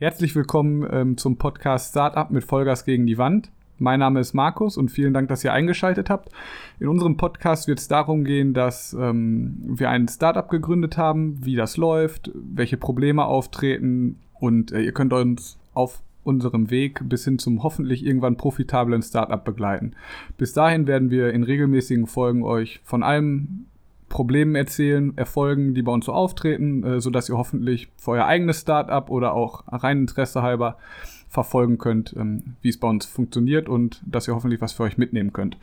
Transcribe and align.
Herzlich 0.00 0.34
willkommen 0.34 0.88
ähm, 0.90 1.18
zum 1.18 1.36
Podcast 1.36 1.90
Startup 1.90 2.30
mit 2.30 2.42
Vollgas 2.42 2.86
gegen 2.86 3.06
die 3.06 3.18
Wand. 3.18 3.50
Mein 3.76 4.00
Name 4.00 4.20
ist 4.20 4.32
Markus 4.32 4.78
und 4.78 4.90
vielen 4.90 5.12
Dank, 5.12 5.28
dass 5.28 5.44
ihr 5.44 5.52
eingeschaltet 5.52 6.08
habt. 6.08 6.30
In 6.78 6.88
unserem 6.88 7.18
Podcast 7.18 7.68
wird 7.68 7.80
es 7.80 7.86
darum 7.86 8.24
gehen, 8.24 8.54
dass 8.54 8.94
ähm, 8.94 9.58
wir 9.62 9.90
ein 9.90 10.08
Startup 10.08 10.48
gegründet 10.48 10.96
haben, 10.96 11.44
wie 11.44 11.54
das 11.54 11.76
läuft, 11.76 12.30
welche 12.34 12.78
Probleme 12.78 13.26
auftreten 13.26 14.18
und 14.38 14.72
äh, 14.72 14.80
ihr 14.80 14.92
könnt 14.92 15.12
uns 15.12 15.58
auf 15.74 16.02
unserem 16.24 16.70
Weg 16.70 17.06
bis 17.06 17.26
hin 17.26 17.38
zum 17.38 17.62
hoffentlich 17.62 18.02
irgendwann 18.02 18.38
profitablen 18.38 19.02
Startup 19.02 19.44
begleiten. 19.44 19.92
Bis 20.38 20.54
dahin 20.54 20.86
werden 20.86 21.10
wir 21.10 21.34
in 21.34 21.42
regelmäßigen 21.42 22.06
Folgen 22.06 22.42
euch 22.42 22.80
von 22.84 23.02
allem 23.02 23.66
Problemen 24.10 24.56
erzählen, 24.56 25.16
Erfolgen, 25.16 25.72
die 25.72 25.82
bei 25.82 25.92
uns 25.92 26.04
so 26.04 26.12
auftreten, 26.12 26.84
äh, 26.84 27.00
sodass 27.00 27.30
ihr 27.30 27.38
hoffentlich 27.38 27.88
für 27.96 28.10
euer 28.10 28.26
eigenes 28.26 28.60
Startup 28.60 29.08
oder 29.08 29.32
auch 29.32 29.64
rein 29.68 30.00
Interesse 30.00 30.42
halber 30.42 30.76
verfolgen 31.30 31.78
könnt, 31.78 32.14
ähm, 32.18 32.56
wie 32.60 32.68
es 32.68 32.78
bei 32.78 32.88
uns 32.88 33.06
funktioniert 33.06 33.68
und 33.68 34.02
dass 34.04 34.26
ihr 34.26 34.34
hoffentlich 34.34 34.60
was 34.60 34.72
für 34.72 34.82
euch 34.82 34.98
mitnehmen 34.98 35.32
könnt. 35.32 35.56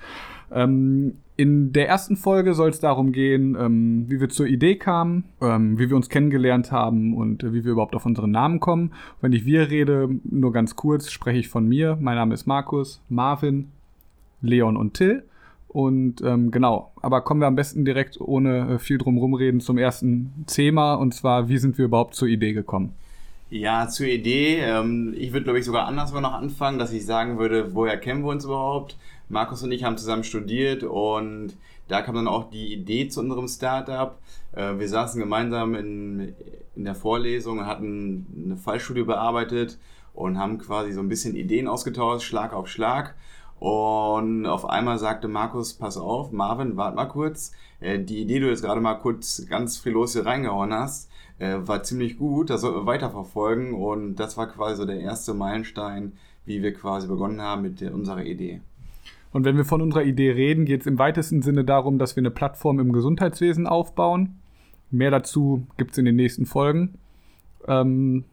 Ähm, 0.50 1.18
in 1.36 1.74
der 1.74 1.90
ersten 1.90 2.16
Folge 2.16 2.54
soll 2.54 2.70
es 2.70 2.80
darum 2.80 3.12
gehen, 3.12 3.56
ähm, 3.60 4.06
wie 4.08 4.22
wir 4.22 4.30
zur 4.30 4.48
Idee 4.48 4.78
kamen, 4.78 5.26
ähm, 5.42 5.78
wie 5.78 5.90
wir 5.90 5.98
uns 5.98 6.08
kennengelernt 6.08 6.72
haben 6.72 7.14
und 7.14 7.44
äh, 7.44 7.54
wie 7.54 7.66
wir 7.66 7.74
überhaupt 7.74 7.96
auf 7.96 8.06
unseren 8.06 8.32
Namen 8.32 8.62
kommen. 8.62 8.94
Wenn 9.20 9.34
ich 9.34 9.46
wir 9.46 9.70
rede, 9.70 10.10
nur 10.24 10.54
ganz 10.54 10.78
kurz, 10.78 11.12
spreche 11.12 11.40
ich 11.40 11.50
von 11.50 11.68
mir. 11.68 11.98
Mein 12.00 12.16
Name 12.16 12.34
ist 12.34 12.48
Markus, 12.48 13.04
Marvin, 13.10 13.72
Leon 14.42 14.78
und 14.78 14.94
Till. 14.94 15.24
Und 15.68 16.22
ähm, 16.22 16.52
genau, 16.52 16.92
aber 17.02 17.22
kommen 17.22 17.42
wir 17.42 17.48
am 17.48 17.56
besten 17.56 17.84
direkt 17.84 18.20
ohne 18.22 18.76
äh, 18.76 18.80
viel 18.80 18.98
drum 18.98 19.34
reden 19.34 19.60
zum 19.60 19.78
ersten 19.78 20.46
Thema 20.48 20.96
und 20.96 21.14
zwar, 21.14 21.50
wie 21.50 21.58
sind 21.58 21.78
wir 21.78 21.86
überhaupt 21.86 22.16
zur 22.16 22.28
Idee 22.28 22.54
gekommen? 22.54 22.94
Ja, 23.50 23.88
zur 23.88 24.08
Idee. 24.08 24.60
Ähm, 24.60 25.14
ich 25.18 25.32
würde, 25.32 25.46
glaube 25.46 25.60
ich, 25.60 25.66
sogar 25.66 25.88
anderswo 25.88 26.20
noch 26.20 26.34
anfangen, 26.34 26.80
dass 26.80 26.92
ich 26.92 27.06
sagen 27.06 27.38
würde, 27.38 27.74
woher 27.76 27.98
kennen 27.98 28.24
wir 28.24 28.32
uns 28.32 28.46
überhaupt? 28.46 28.98
Markus 29.30 29.64
und 29.64 29.72
ich 29.72 29.84
haben 29.84 29.98
zusammen 29.98 30.24
studiert 30.24 30.84
und 30.84 31.54
da 31.88 32.02
kam 32.02 32.16
dann 32.16 32.28
auch 32.28 32.50
die 32.50 32.74
Idee 32.74 33.08
zu 33.08 33.22
unserem 33.22 33.48
Startup. 33.48 34.18
Äh, 34.54 34.80
wir 34.80 34.88
saßen 34.88 35.20
gemeinsam 35.20 35.76
in, 35.76 36.34
in 36.76 36.84
der 36.84 36.96
Vorlesung 36.96 37.66
hatten 37.66 38.26
eine 38.46 38.58
Fallstudie 38.58 39.04
bearbeitet 39.04 39.78
und 40.14 40.38
haben 40.38 40.58
quasi 40.58 40.92
so 40.92 41.00
ein 41.00 41.10
bisschen 41.10 41.36
Ideen 41.36 41.68
ausgetauscht, 41.68 42.26
Schlag 42.26 42.54
auf 42.54 42.68
Schlag. 42.68 43.16
Und 43.60 44.46
auf 44.46 44.70
einmal 44.70 45.00
sagte 45.00 45.28
Markus, 45.28 45.74
pass 45.74 45.98
auf, 45.98 46.32
Marvin, 46.32 46.78
warte 46.78 46.96
mal 46.96 47.06
kurz. 47.06 47.54
Äh, 47.80 48.00
die 48.00 48.22
Idee, 48.22 48.36
die 48.36 48.40
du 48.42 48.50
jetzt 48.50 48.64
gerade 48.64 48.82
mal 48.82 48.96
kurz 48.96 49.46
ganz 49.50 49.78
frillos 49.78 50.14
hier 50.14 50.26
reingehauen 50.26 50.74
hast, 50.74 51.10
äh, 51.40 51.58
war 51.62 51.84
ziemlich 51.84 52.18
gut. 52.18 52.50
Das 52.50 52.62
sollten 52.62 52.80
wir 52.80 52.86
weiterverfolgen. 52.86 53.74
Und 53.74 54.16
das 54.16 54.38
war 54.38 54.48
quasi 54.48 54.78
so 54.78 54.86
der 54.86 55.00
erste 55.00 55.34
Meilenstein, 55.34 56.14
wie 56.46 56.62
wir 56.62 56.74
quasi 56.74 57.08
begonnen 57.08 57.42
haben 57.42 57.64
mit 57.64 57.82
unserer 57.82 58.24
Idee. 58.24 58.62
Und 59.34 59.44
wenn 59.44 59.58
wir 59.58 59.66
von 59.66 59.82
unserer 59.82 60.04
Idee 60.04 60.32
reden, 60.32 60.66
geht 60.66 60.82
es 60.82 60.88
im 60.88 60.98
weitesten 60.98 61.42
Sinne 61.42 61.64
darum, 61.64 62.00
dass 62.00 62.16
wir 62.16 62.22
eine 62.22 62.32
Plattform 62.32 62.80
im 62.80 62.92
Gesundheitswesen 62.92 63.68
aufbauen. 63.68 64.40
Mehr 64.90 65.12
dazu 65.12 65.68
gibt 65.78 65.92
es 65.92 65.98
in 65.98 66.06
den 66.06 66.16
nächsten 66.16 66.46
Folgen. 66.46 66.98
Ähm, 67.68 68.24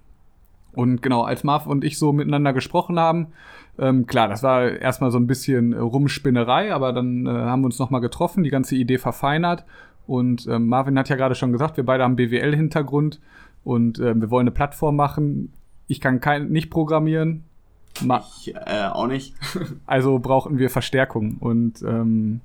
und 0.75 1.03
genau, 1.03 1.22
als 1.22 1.44
Marv 1.44 1.67
und 1.67 1.84
ich 1.84 1.98
so 1.98 2.12
miteinander 2.12 2.53
gesprochen 2.53 2.98
haben, 2.98 3.28
ähm, 3.78 4.06
klar, 4.06 4.28
das 4.28 4.42
war 4.42 4.70
erstmal 4.70 5.11
so 5.11 5.19
ein 5.19 5.27
bisschen 5.27 5.72
Rumspinnerei, 5.72 6.72
aber 6.72 6.92
dann 6.92 7.27
äh, 7.27 7.31
haben 7.31 7.62
wir 7.62 7.66
uns 7.66 7.78
nochmal 7.78 8.00
getroffen, 8.00 8.44
die 8.44 8.50
ganze 8.50 8.77
Idee 8.77 8.98
verfeinert. 8.98 9.64
Und 10.06 10.47
ähm, 10.47 10.69
Marvin 10.69 10.98
hat 10.98 11.08
ja 11.08 11.16
gerade 11.16 11.34
schon 11.34 11.53
gesagt, 11.53 11.77
wir 11.77 11.84
beide 11.84 12.05
haben 12.05 12.16
BWL-Hintergrund 12.16 13.20
und 13.64 13.98
äh, 13.98 14.14
wir 14.14 14.31
wollen 14.31 14.44
eine 14.44 14.55
Plattform 14.55 14.97
machen. 14.97 15.53
Ich 15.86 16.00
kann 16.00 16.20
kein, 16.20 16.50
nicht 16.50 16.70
programmieren. 16.70 17.44
Ma 18.03 18.22
ich 18.38 18.55
äh, 18.55 18.86
auch 18.92 19.06
nicht. 19.06 19.34
also 19.86 20.19
brauchten 20.19 20.59
wir 20.59 20.70
Verstärkung. 20.70 21.38
Und 21.41 21.83
ähm, 21.83 22.41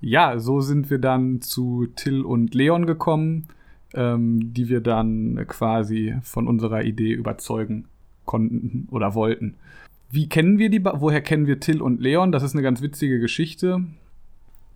ja, 0.00 0.38
so 0.38 0.60
sind 0.60 0.90
wir 0.90 0.98
dann 0.98 1.40
zu 1.40 1.86
Till 1.94 2.22
und 2.22 2.54
Leon 2.54 2.86
gekommen 2.86 3.48
ähm, 3.94 4.52
die 4.52 4.68
wir 4.68 4.80
dann 4.80 5.44
quasi 5.48 6.16
von 6.22 6.46
unserer 6.46 6.84
Idee 6.84 7.12
überzeugen 7.12 7.86
konnten 8.24 8.86
oder 8.90 9.14
wollten. 9.14 9.54
Wie 10.10 10.28
kennen 10.28 10.58
wir 10.58 10.70
die? 10.70 10.80
Ba 10.80 11.00
Woher 11.00 11.20
kennen 11.20 11.46
wir 11.46 11.60
Till 11.60 11.80
und 11.80 12.00
Leon? 12.00 12.32
Das 12.32 12.42
ist 12.42 12.54
eine 12.54 12.62
ganz 12.62 12.82
witzige 12.82 13.20
Geschichte. 13.20 13.84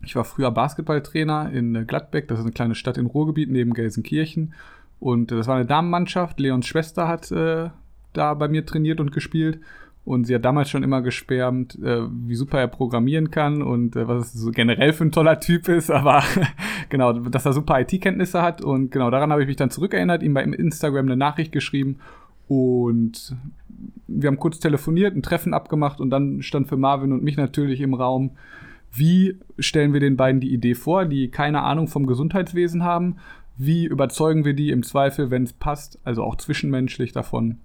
Ich 0.03 0.17
war 0.17 0.25
früher 0.25 0.51
Basketballtrainer 0.51 1.51
in 1.53 1.87
Gladbeck, 1.87 2.29
das 2.29 2.39
ist 2.39 2.45
eine 2.45 2.53
kleine 2.53 2.75
Stadt 2.75 2.99
im 2.99 3.07
Ruhrgebiet 3.07 3.51
neben 3.51 3.73
Gelsenkirchen. 3.73 4.55
Und 5.01 5.31
das 5.31 5.47
war 5.47 5.57
eine 5.57 5.67
Damenmannschaft. 5.67 6.39
Leons 6.41 6.67
Schwester 6.67 7.09
hat 7.09 7.31
äh, 7.31 7.71
da 8.13 8.35
bei 8.35 8.49
mir 8.49 8.65
trainiert 8.65 9.01
und 9.01 9.13
gespielt. 9.13 9.61
Und 10.05 10.25
sie 10.25 10.35
hat 10.35 10.45
damals 10.45 10.69
schon 10.69 10.83
immer 10.83 11.01
gesperrt, 11.01 11.79
äh, 11.83 12.03
wie 12.11 12.35
super 12.35 12.59
er 12.59 12.69
programmieren 12.69 13.31
kann 13.31 13.63
und 13.63 13.97
äh, 13.97 14.07
was 14.07 14.35
so 14.35 14.51
generell 14.51 14.93
für 14.93 15.05
ein 15.05 15.13
toller 15.13 15.41
Typ 15.41 15.69
ist, 15.69 15.91
aber 15.93 16.23
genau, 16.91 17.13
dass 17.13 17.47
er 17.47 17.55
super 17.55 17.81
IT-Kenntnisse 17.81 18.43
hat. 18.43 18.61
Und 18.61 18.91
genau 18.91 19.11
daran 19.11 19.33
habe 19.33 19.43
ich 19.43 19.49
mich 19.49 19.57
dann 19.57 19.71
zurückerinnert, 19.71 20.23
ihm 20.23 20.35
bei 20.35 20.43
Instagram 20.43 21.07
eine 21.07 21.17
Nachricht 21.17 21.53
geschrieben 21.53 21.99
und 22.47 23.35
wir 24.07 24.29
haben 24.29 24.39
kurz 24.39 24.61
telefoniert, 24.61 25.17
ein 25.17 25.23
Treffen 25.23 25.55
abgemacht 25.55 26.01
und 26.01 26.11
dann 26.11 26.43
stand 26.43 26.69
für 26.69 26.77
Marvin 26.77 27.13
und 27.13 27.23
mich 27.23 27.37
natürlich 27.37 27.81
im 27.81 27.95
Raum, 27.95 28.33
wie 28.93 29.39
stellen 29.59 29.93
wir 29.93 30.01
den 30.01 30.17
beiden 30.17 30.41
die 30.41 30.53
Idee 30.53 30.75
vor, 30.75 31.07
die 31.07 31.29
keine 31.29 31.63
Ahnung 31.63 31.89
vom 31.89 32.07
Gesundheitswesen 32.07 32.85
haben, 32.85 33.17
wie 33.57 33.87
überzeugen 33.87 34.45
wir 34.45 34.55
die 34.55 34.71
im 34.71 34.83
Zweifel, 34.83 35.31
wenn 35.31 35.45
es 35.45 35.53
passt, 35.53 35.99
also 36.05 36.23
auch 36.23 36.37
zwischenmenschlich 36.37 37.13
davon, 37.13 37.59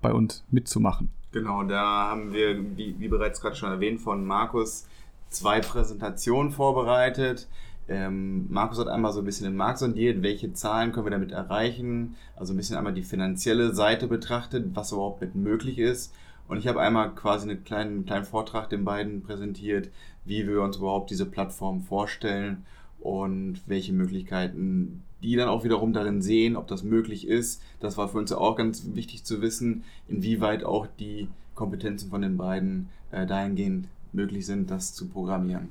bei 0.00 0.12
uns 0.12 0.44
mitzumachen. 0.50 1.08
Genau, 1.32 1.62
da 1.62 2.10
haben 2.10 2.32
wir, 2.32 2.76
wie, 2.76 2.94
wie 2.98 3.08
bereits 3.08 3.40
gerade 3.40 3.56
schon 3.56 3.70
erwähnt, 3.70 4.00
von 4.00 4.24
Markus 4.26 4.86
zwei 5.30 5.60
Präsentationen 5.60 6.52
vorbereitet. 6.52 7.48
Ähm, 7.88 8.46
Markus 8.50 8.78
hat 8.78 8.88
einmal 8.88 9.12
so 9.12 9.20
ein 9.20 9.24
bisschen 9.24 9.46
den 9.46 9.56
Markt 9.56 9.78
sondiert, 9.78 10.22
welche 10.22 10.52
Zahlen 10.52 10.92
können 10.92 11.06
wir 11.06 11.10
damit 11.10 11.32
erreichen, 11.32 12.16
also 12.36 12.52
ein 12.52 12.56
bisschen 12.58 12.76
einmal 12.76 12.92
die 12.92 13.02
finanzielle 13.02 13.74
Seite 13.74 14.08
betrachtet, 14.08 14.66
was 14.74 14.92
überhaupt 14.92 15.22
mit 15.22 15.34
möglich 15.34 15.78
ist. 15.78 16.14
Und 16.48 16.58
ich 16.58 16.68
habe 16.68 16.80
einmal 16.80 17.14
quasi 17.14 17.48
einen 17.48 17.64
kleinen, 17.64 18.04
kleinen 18.04 18.26
Vortrag 18.26 18.68
den 18.68 18.84
beiden 18.84 19.22
präsentiert, 19.22 19.88
wie 20.26 20.46
wir 20.46 20.60
uns 20.60 20.76
überhaupt 20.76 21.10
diese 21.10 21.26
Plattform 21.26 21.80
vorstellen 21.80 22.66
und 23.02 23.60
welche 23.66 23.92
Möglichkeiten 23.92 25.02
die 25.22 25.36
dann 25.36 25.48
auch 25.48 25.64
wiederum 25.64 25.92
darin 25.92 26.20
sehen, 26.20 26.56
ob 26.56 26.66
das 26.66 26.82
möglich 26.82 27.26
ist. 27.28 27.62
Das 27.80 27.96
war 27.96 28.08
für 28.08 28.18
uns 28.18 28.30
ja 28.30 28.38
auch 28.38 28.56
ganz 28.56 28.88
wichtig 28.94 29.24
zu 29.24 29.40
wissen, 29.40 29.84
inwieweit 30.08 30.64
auch 30.64 30.86
die 30.98 31.28
Kompetenzen 31.54 32.10
von 32.10 32.22
den 32.22 32.36
beiden 32.36 32.88
äh, 33.12 33.26
dahingehend 33.26 33.86
möglich 34.12 34.46
sind, 34.46 34.70
das 34.70 34.94
zu 34.94 35.08
programmieren. 35.08 35.68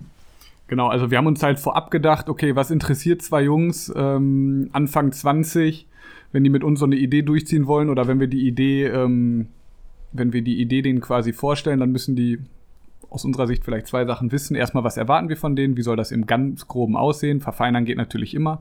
Genau, 0.67 0.87
also 0.87 1.11
wir 1.11 1.17
haben 1.17 1.27
uns 1.27 1.43
halt 1.43 1.59
vorab 1.59 1.91
gedacht, 1.91 2.29
okay, 2.29 2.55
was 2.55 2.71
interessiert 2.71 3.21
zwei 3.21 3.43
Jungs 3.43 3.91
ähm, 3.93 4.69
Anfang 4.71 5.11
20, 5.11 5.85
wenn 6.31 6.45
die 6.45 6.49
mit 6.49 6.63
uns 6.63 6.79
so 6.79 6.85
eine 6.85 6.95
Idee 6.95 7.23
durchziehen 7.23 7.67
wollen 7.67 7.89
oder 7.89 8.07
wenn 8.07 8.21
wir 8.21 8.27
die 8.27 8.47
Idee, 8.47 8.85
ähm, 8.85 9.47
wenn 10.13 10.31
wir 10.31 10.41
die 10.41 10.61
Idee 10.61 10.81
denen 10.81 11.01
quasi 11.01 11.33
vorstellen, 11.33 11.81
dann 11.81 11.91
müssen 11.91 12.15
die 12.15 12.39
aus 13.09 13.25
unserer 13.25 13.47
Sicht 13.47 13.63
vielleicht 13.63 13.87
zwei 13.87 14.05
Sachen 14.05 14.31
wissen. 14.31 14.55
Erstmal, 14.55 14.83
was 14.83 14.97
erwarten 14.97 15.29
wir 15.29 15.37
von 15.37 15.55
denen? 15.55 15.77
Wie 15.77 15.81
soll 15.81 15.95
das 15.95 16.11
im 16.11 16.25
ganz 16.25 16.67
groben 16.67 16.95
aussehen? 16.95 17.41
Verfeinern 17.41 17.85
geht 17.85 17.97
natürlich 17.97 18.33
immer. 18.33 18.59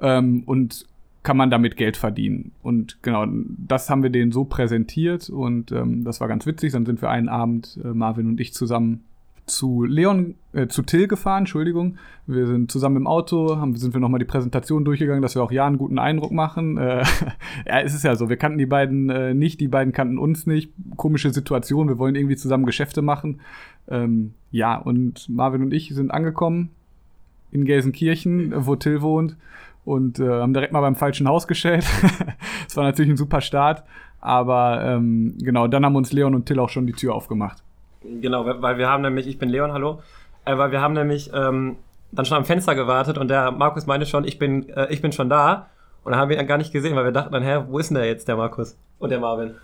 Ähm, 0.00 0.42
und 0.46 0.86
kann 1.22 1.36
man 1.36 1.50
damit 1.50 1.76
Geld 1.76 1.96
verdienen. 1.96 2.52
Und 2.62 3.02
genau, 3.02 3.26
das 3.26 3.90
haben 3.90 4.02
wir 4.02 4.10
denen 4.10 4.32
so 4.32 4.44
präsentiert 4.44 5.28
und 5.28 5.72
ähm, 5.72 6.04
das 6.04 6.20
war 6.20 6.28
ganz 6.28 6.46
witzig. 6.46 6.72
Dann 6.72 6.86
sind 6.86 7.02
wir 7.02 7.10
einen 7.10 7.28
Abend, 7.28 7.78
äh, 7.84 7.88
Marvin 7.88 8.28
und 8.28 8.40
ich 8.40 8.54
zusammen 8.54 9.04
zu 9.48 9.84
Leon, 9.84 10.34
äh, 10.52 10.68
zu 10.68 10.82
Till 10.82 11.08
gefahren, 11.08 11.40
Entschuldigung. 11.40 11.96
Wir 12.26 12.46
sind 12.46 12.70
zusammen 12.70 12.96
im 12.96 13.06
Auto, 13.06 13.56
haben, 13.56 13.74
sind 13.76 13.94
wir 13.94 14.00
nochmal 14.00 14.18
die 14.18 14.24
Präsentation 14.24 14.84
durchgegangen, 14.84 15.22
dass 15.22 15.34
wir 15.34 15.42
auch 15.42 15.52
ja 15.52 15.66
einen 15.66 15.78
guten 15.78 15.98
Eindruck 15.98 16.30
machen. 16.30 16.78
Äh, 16.78 17.04
ja, 17.66 17.80
es 17.80 17.94
ist 17.94 18.04
ja 18.04 18.14
so, 18.16 18.28
wir 18.28 18.36
kannten 18.36 18.58
die 18.58 18.66
beiden 18.66 19.10
äh, 19.10 19.34
nicht, 19.34 19.60
die 19.60 19.68
beiden 19.68 19.92
kannten 19.92 20.18
uns 20.18 20.46
nicht. 20.46 20.72
Komische 20.96 21.30
Situation, 21.30 21.88
wir 21.88 21.98
wollen 21.98 22.14
irgendwie 22.14 22.36
zusammen 22.36 22.66
Geschäfte 22.66 23.02
machen. 23.02 23.40
Ähm, 23.88 24.34
ja, 24.50 24.76
und 24.76 25.28
Marvin 25.28 25.62
und 25.62 25.72
ich 25.72 25.94
sind 25.94 26.10
angekommen 26.10 26.70
in 27.50 27.64
Gelsenkirchen, 27.64 28.52
wo 28.66 28.76
Till 28.76 29.00
wohnt 29.02 29.36
und 29.84 30.20
äh, 30.20 30.28
haben 30.28 30.52
direkt 30.52 30.72
mal 30.72 30.82
beim 30.82 30.96
falschen 30.96 31.26
Haus 31.28 31.48
gestellt. 31.48 31.86
das 32.64 32.76
war 32.76 32.84
natürlich 32.84 33.10
ein 33.10 33.16
super 33.16 33.40
Start, 33.40 33.84
aber 34.20 34.84
ähm, 34.84 35.34
genau, 35.38 35.66
dann 35.66 35.84
haben 35.84 35.96
uns 35.96 36.12
Leon 36.12 36.34
und 36.34 36.46
Till 36.46 36.58
auch 36.58 36.68
schon 36.68 36.86
die 36.86 36.92
Tür 36.92 37.14
aufgemacht. 37.14 37.62
Genau, 38.02 38.46
weil 38.46 38.78
wir 38.78 38.88
haben 38.88 39.02
nämlich, 39.02 39.26
ich 39.26 39.38
bin 39.38 39.48
Leon, 39.48 39.72
hallo, 39.72 40.00
äh, 40.44 40.56
weil 40.56 40.70
wir 40.70 40.80
haben 40.80 40.94
nämlich 40.94 41.30
ähm, 41.34 41.76
dann 42.12 42.24
schon 42.24 42.38
am 42.38 42.44
Fenster 42.44 42.74
gewartet 42.74 43.18
und 43.18 43.28
der 43.28 43.50
Markus 43.50 43.86
meinte 43.86 44.06
schon, 44.06 44.24
ich 44.24 44.38
bin, 44.38 44.68
äh, 44.70 44.86
ich 44.90 45.02
bin 45.02 45.12
schon 45.12 45.28
da. 45.28 45.66
Und 46.04 46.12
dann 46.12 46.20
haben 46.20 46.28
wir 46.30 46.40
ihn 46.40 46.46
gar 46.46 46.58
nicht 46.58 46.72
gesehen, 46.72 46.96
weil 46.96 47.04
wir 47.04 47.12
dachten 47.12 47.32
dann, 47.32 47.42
hä, 47.42 47.64
wo 47.68 47.78
ist 47.78 47.90
denn 47.90 47.96
der 47.96 48.06
jetzt, 48.06 48.28
der 48.28 48.36
Markus? 48.36 48.78
Und 48.98 49.10
der 49.10 49.20
Marvin? 49.20 49.56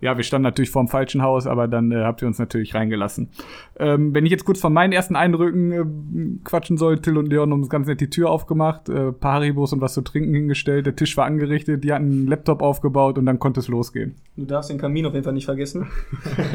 Ja, 0.00 0.16
wir 0.16 0.24
standen 0.24 0.44
natürlich 0.44 0.70
vorm 0.70 0.88
falschen 0.88 1.22
Haus, 1.22 1.46
aber 1.46 1.66
dann 1.66 1.90
äh, 1.90 2.04
habt 2.04 2.22
ihr 2.22 2.28
uns 2.28 2.38
natürlich 2.38 2.74
reingelassen. 2.74 3.30
Ähm, 3.78 4.14
wenn 4.14 4.26
ich 4.26 4.32
jetzt 4.32 4.44
kurz 4.44 4.60
von 4.60 4.72
meinen 4.72 4.92
ersten 4.92 5.16
Eindrücken 5.16 5.72
äh, 5.72 6.44
quatschen 6.44 6.76
soll, 6.76 7.00
Till 7.00 7.16
und 7.16 7.28
Leon 7.28 7.50
haben 7.50 7.68
ganz 7.68 7.86
nett 7.86 8.00
die 8.00 8.10
Tür 8.10 8.30
aufgemacht, 8.30 8.88
äh, 8.88 9.12
paar 9.12 9.34
Haribos 9.34 9.72
und 9.72 9.80
was 9.80 9.94
zu 9.94 10.02
trinken 10.02 10.34
hingestellt, 10.34 10.86
der 10.86 10.94
Tisch 10.94 11.16
war 11.16 11.24
angerichtet, 11.24 11.84
die 11.84 11.92
hatten 11.92 12.04
einen 12.04 12.26
Laptop 12.26 12.62
aufgebaut 12.62 13.18
und 13.18 13.26
dann 13.26 13.38
konnte 13.38 13.60
es 13.60 13.68
losgehen. 13.68 14.14
Du 14.36 14.44
darfst 14.44 14.70
den 14.70 14.78
Kamin 14.78 15.06
auf 15.06 15.14
jeden 15.14 15.24
Fall 15.24 15.32
nicht 15.32 15.46
vergessen. 15.46 15.86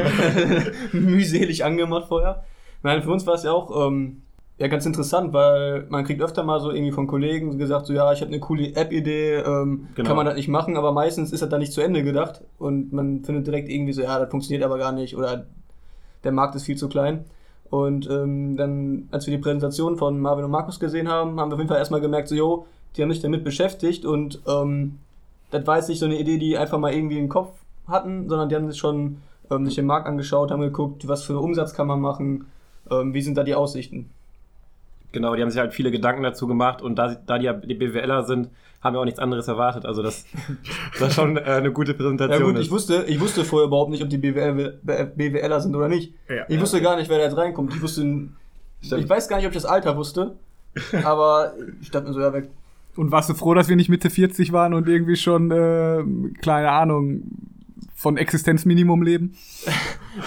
Mühselig 0.93 1.65
angemacht 1.65 2.07
vorher. 2.07 2.43
Nein, 2.83 3.01
für 3.01 3.11
uns 3.11 3.25
war 3.25 3.33
es 3.33 3.43
ja 3.43 3.51
auch 3.51 3.87
ähm, 3.87 4.21
ja, 4.59 4.67
ganz 4.67 4.85
interessant, 4.85 5.31
weil 5.31 5.85
man 5.89 6.03
kriegt 6.03 6.21
öfter 6.21 6.43
mal 6.43 6.59
so 6.59 6.71
irgendwie 6.71 6.91
von 6.91 7.07
Kollegen 7.07 7.57
gesagt, 7.57 7.85
so 7.85 7.93
ja, 7.93 8.11
ich 8.11 8.19
habe 8.19 8.29
eine 8.29 8.41
coole 8.41 8.75
App-Idee, 8.75 9.35
ähm, 9.35 9.87
genau. 9.95 10.07
kann 10.07 10.17
man 10.17 10.25
das 10.25 10.35
nicht 10.35 10.49
machen, 10.49 10.75
aber 10.75 10.91
meistens 10.91 11.31
ist 11.31 11.41
das 11.41 11.49
dann 11.49 11.61
nicht 11.61 11.71
zu 11.71 11.79
Ende 11.79 12.03
gedacht 12.03 12.41
und 12.57 12.91
man 12.91 13.23
findet 13.23 13.47
direkt 13.47 13.69
irgendwie 13.69 13.93
so, 13.93 14.01
ja, 14.01 14.19
das 14.19 14.29
funktioniert 14.29 14.63
aber 14.63 14.77
gar 14.77 14.91
nicht 14.91 15.15
oder 15.15 15.45
der 16.25 16.33
Markt 16.33 16.55
ist 16.55 16.65
viel 16.65 16.75
zu 16.75 16.89
klein. 16.89 17.23
Und 17.69 18.09
ähm, 18.09 18.57
dann, 18.57 19.07
als 19.11 19.27
wir 19.27 19.37
die 19.37 19.41
Präsentation 19.41 19.95
von 19.95 20.19
Marvin 20.19 20.43
und 20.43 20.51
Markus 20.51 20.79
gesehen 20.79 21.07
haben, 21.07 21.39
haben 21.39 21.51
wir 21.51 21.53
auf 21.53 21.59
jeden 21.59 21.69
Fall 21.69 21.77
erstmal 21.77 22.01
gemerkt, 22.01 22.27
so, 22.27 22.35
jo, 22.35 22.65
die 22.97 23.03
haben 23.03 23.11
sich 23.11 23.21
damit 23.21 23.43
beschäftigt 23.45 24.05
und 24.05 24.41
ähm, 24.47 24.97
das 25.51 25.65
war 25.67 25.77
jetzt 25.77 25.87
nicht 25.87 25.99
so 25.99 26.05
eine 26.05 26.19
Idee, 26.19 26.37
die 26.37 26.57
einfach 26.57 26.79
mal 26.79 26.93
irgendwie 26.93 27.19
im 27.19 27.29
Kopf 27.29 27.51
hatten, 27.87 28.27
sondern 28.27 28.49
die 28.49 28.55
haben 28.55 28.69
sich 28.69 28.79
schon 28.79 29.21
ähm, 29.49 29.65
sich 29.65 29.75
den 29.75 29.85
Markt 29.85 30.07
angeschaut, 30.07 30.51
haben 30.51 30.61
geguckt, 30.61 31.07
was 31.07 31.23
für 31.23 31.39
Umsatz 31.39 31.73
kann 31.73 31.87
man 31.87 32.01
machen, 32.01 32.47
ähm, 32.91 33.13
wie 33.13 33.21
sind 33.21 33.37
da 33.37 33.43
die 33.43 33.55
Aussichten. 33.55 34.09
Genau, 35.11 35.35
die 35.35 35.41
haben 35.41 35.49
sich 35.49 35.59
halt 35.59 35.73
viele 35.73 35.91
Gedanken 35.91 36.21
dazu 36.21 36.45
gemacht 36.47 36.81
und 36.81 36.95
da, 36.95 37.15
da 37.15 37.39
die 37.39 37.45
ja 37.45 37.53
die 37.53 37.73
BWLer 37.73 38.23
sind, 38.23 38.49
haben 38.81 38.95
wir 38.95 38.99
auch 38.99 39.05
nichts 39.05 39.19
anderes 39.19 39.47
erwartet. 39.47 39.85
Also 39.85 40.03
das, 40.03 40.25
das 40.99 41.09
ist 41.09 41.15
schon 41.15 41.37
äh, 41.37 41.41
eine 41.41 41.71
gute 41.71 41.93
Präsentation. 41.93 42.39
Ja 42.39 42.45
gut, 42.45 42.61
ich 42.61 42.71
wusste, 42.71 43.05
ich 43.07 43.19
wusste 43.19 43.43
vorher 43.43 43.67
überhaupt 43.67 43.91
nicht, 43.91 44.03
ob 44.03 44.09
die 44.09 44.17
BWL, 44.17 44.79
BWLer 44.83 45.59
sind 45.61 45.75
oder 45.75 45.87
nicht. 45.87 46.13
Ja, 46.29 46.45
ich 46.47 46.59
wusste 46.61 46.81
gar 46.81 46.95
nicht, 46.95 47.09
wer 47.09 47.17
da 47.17 47.23
jetzt 47.23 47.37
reinkommt. 47.37 47.73
Ich 47.73 47.81
wusste, 47.81 48.01
Stimmt. 48.81 49.03
ich 49.03 49.09
weiß 49.09 49.27
gar 49.27 49.37
nicht, 49.37 49.47
ob 49.47 49.51
ich 49.51 49.57
das 49.57 49.65
Alter 49.65 49.97
wusste, 49.97 50.35
aber 51.03 51.53
ich 51.81 51.91
dachte 51.91 52.07
mir 52.07 52.13
so, 52.13 52.21
ja, 52.21 52.31
weg. 52.31 52.49
Und 52.95 53.11
warst 53.11 53.29
du 53.29 53.33
froh, 53.33 53.53
dass 53.53 53.69
wir 53.69 53.75
nicht 53.75 53.89
Mitte 53.89 54.09
40 54.09 54.51
waren 54.51 54.73
und 54.73 54.87
irgendwie 54.87 55.15
schon, 55.15 55.51
äh, 55.51 56.03
keine 56.41 56.71
Ahnung, 56.71 57.23
von 57.95 58.17
Existenzminimum 58.17 59.01
leben? 59.01 59.35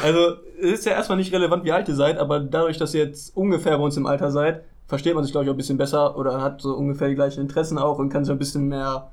Also, 0.03 0.37
es 0.59 0.79
ist 0.79 0.87
ja 0.87 0.93
erstmal 0.93 1.19
nicht 1.19 1.35
relevant, 1.35 1.65
wie 1.65 1.73
alt 1.73 1.87
ihr 1.89 1.97
seid, 1.97 2.17
aber 2.17 2.41
dadurch, 2.41 2.79
dass 2.79 2.95
ihr 2.95 3.05
jetzt 3.05 3.37
ungefähr 3.37 3.77
bei 3.77 3.83
uns 3.83 3.97
im 3.97 4.07
Alter 4.07 4.31
seid, 4.31 4.63
versteht 4.93 5.15
man 5.15 5.25
sich, 5.25 5.33
glaube 5.33 5.45
ich, 5.45 5.49
auch 5.49 5.55
ein 5.55 5.57
bisschen 5.57 5.79
besser 5.79 6.19
oder 6.19 6.43
hat 6.43 6.61
so 6.61 6.77
ungefähr 6.77 7.09
die 7.09 7.15
gleichen 7.15 7.41
Interessen 7.41 7.79
auch 7.79 7.99
und 7.99 8.11
kann 8.11 8.27
sich 8.27 8.31
ein 8.31 8.39
bisschen 8.39 8.69
mehr 8.69 9.11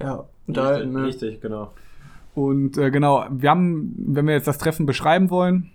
ja, 0.00 0.24
unterhalten. 0.46 0.94
Richtig, 0.94 1.00
ne? 1.00 1.06
richtig 1.08 1.40
genau. 1.40 1.72
Und 2.36 2.78
äh, 2.78 2.92
genau, 2.92 3.26
wir 3.28 3.50
haben, 3.50 3.96
wenn 3.98 4.28
wir 4.28 4.34
jetzt 4.34 4.46
das 4.46 4.58
Treffen 4.58 4.86
beschreiben 4.86 5.28
wollen, 5.30 5.72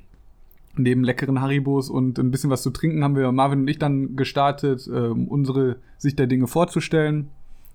neben 0.77 1.03
leckeren 1.03 1.41
Haribos 1.41 1.89
und 1.89 2.19
ein 2.19 2.31
bisschen 2.31 2.51
was 2.51 2.63
zu 2.63 2.69
trinken, 2.69 3.03
haben 3.03 3.17
wir 3.17 3.29
Marvin 3.33 3.59
und 3.59 3.67
ich 3.67 3.79
dann 3.79 4.15
gestartet, 4.15 4.87
äh, 4.87 4.91
unsere 5.09 5.75
Sicht 5.97 6.19
der 6.19 6.27
Dinge 6.27 6.47
vorzustellen, 6.47 7.29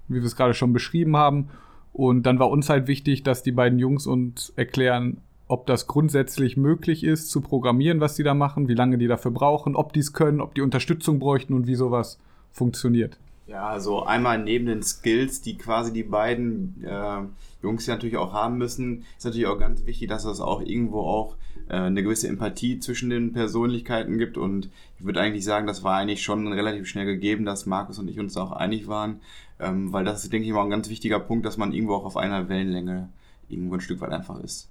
wie 0.08 0.20
wir 0.20 0.24
es 0.24 0.36
gerade 0.36 0.54
schon 0.54 0.72
beschrieben 0.72 1.18
haben. 1.18 1.50
Und 1.92 2.22
dann 2.22 2.38
war 2.38 2.48
uns 2.48 2.70
halt 2.70 2.88
wichtig, 2.88 3.24
dass 3.24 3.42
die 3.42 3.52
beiden 3.52 3.78
Jungs 3.78 4.06
uns 4.06 4.54
erklären, 4.56 5.18
ob 5.48 5.66
das 5.66 5.86
grundsätzlich 5.86 6.56
möglich 6.56 7.02
ist 7.02 7.30
zu 7.30 7.40
programmieren, 7.40 8.00
was 8.00 8.14
die 8.14 8.22
da 8.22 8.34
machen, 8.34 8.68
wie 8.68 8.74
lange 8.74 8.98
die 8.98 9.08
dafür 9.08 9.30
brauchen, 9.30 9.74
ob 9.74 9.92
die 9.92 10.00
es 10.00 10.12
können, 10.12 10.40
ob 10.40 10.54
die 10.54 10.60
Unterstützung 10.60 11.18
bräuchten 11.18 11.54
und 11.54 11.66
wie 11.66 11.74
sowas 11.74 12.18
funktioniert. 12.52 13.18
Ja, 13.46 13.66
also 13.66 14.02
einmal 14.02 14.38
neben 14.38 14.66
den 14.66 14.82
Skills, 14.82 15.40
die 15.40 15.56
quasi 15.56 15.90
die 15.90 16.02
beiden 16.02 16.84
äh, 16.84 17.22
Jungs 17.62 17.86
ja 17.86 17.94
natürlich 17.94 18.18
auch 18.18 18.34
haben 18.34 18.58
müssen, 18.58 19.06
ist 19.16 19.24
natürlich 19.24 19.46
auch 19.46 19.58
ganz 19.58 19.86
wichtig, 19.86 20.08
dass 20.08 20.26
es 20.26 20.40
auch 20.40 20.60
irgendwo 20.60 21.00
auch 21.00 21.34
äh, 21.70 21.76
eine 21.76 22.02
gewisse 22.02 22.28
Empathie 22.28 22.78
zwischen 22.78 23.08
den 23.08 23.32
Persönlichkeiten 23.32 24.18
gibt 24.18 24.36
und 24.36 24.68
ich 24.98 25.06
würde 25.06 25.22
eigentlich 25.22 25.44
sagen, 25.44 25.66
das 25.66 25.82
war 25.82 25.96
eigentlich 25.96 26.22
schon 26.22 26.52
relativ 26.52 26.86
schnell 26.86 27.06
gegeben, 27.06 27.46
dass 27.46 27.64
Markus 27.64 27.98
und 27.98 28.08
ich 28.08 28.20
uns 28.20 28.36
auch 28.36 28.52
einig 28.52 28.86
waren, 28.86 29.20
ähm, 29.60 29.94
weil 29.94 30.04
das 30.04 30.24
ist, 30.24 30.32
denke 30.32 30.46
ich 30.46 30.52
mal, 30.52 30.64
ein 30.64 30.70
ganz 30.70 30.90
wichtiger 30.90 31.18
Punkt, 31.18 31.46
dass 31.46 31.56
man 31.56 31.72
irgendwo 31.72 31.94
auch 31.94 32.04
auf 32.04 32.18
einer 32.18 32.50
Wellenlänge 32.50 33.08
irgendwo 33.48 33.76
ein 33.76 33.80
Stück 33.80 34.02
weit 34.02 34.12
einfach 34.12 34.40
ist. 34.40 34.68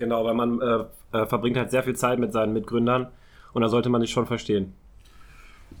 Genau, 0.00 0.24
weil 0.24 0.34
man 0.34 0.60
äh, 0.62 1.18
äh, 1.18 1.26
verbringt 1.26 1.58
halt 1.58 1.70
sehr 1.70 1.82
viel 1.82 1.94
Zeit 1.94 2.18
mit 2.18 2.32
seinen 2.32 2.54
Mitgründern 2.54 3.08
und 3.52 3.60
da 3.60 3.68
sollte 3.68 3.90
man 3.90 4.00
sich 4.00 4.10
schon 4.10 4.26
verstehen. 4.26 4.72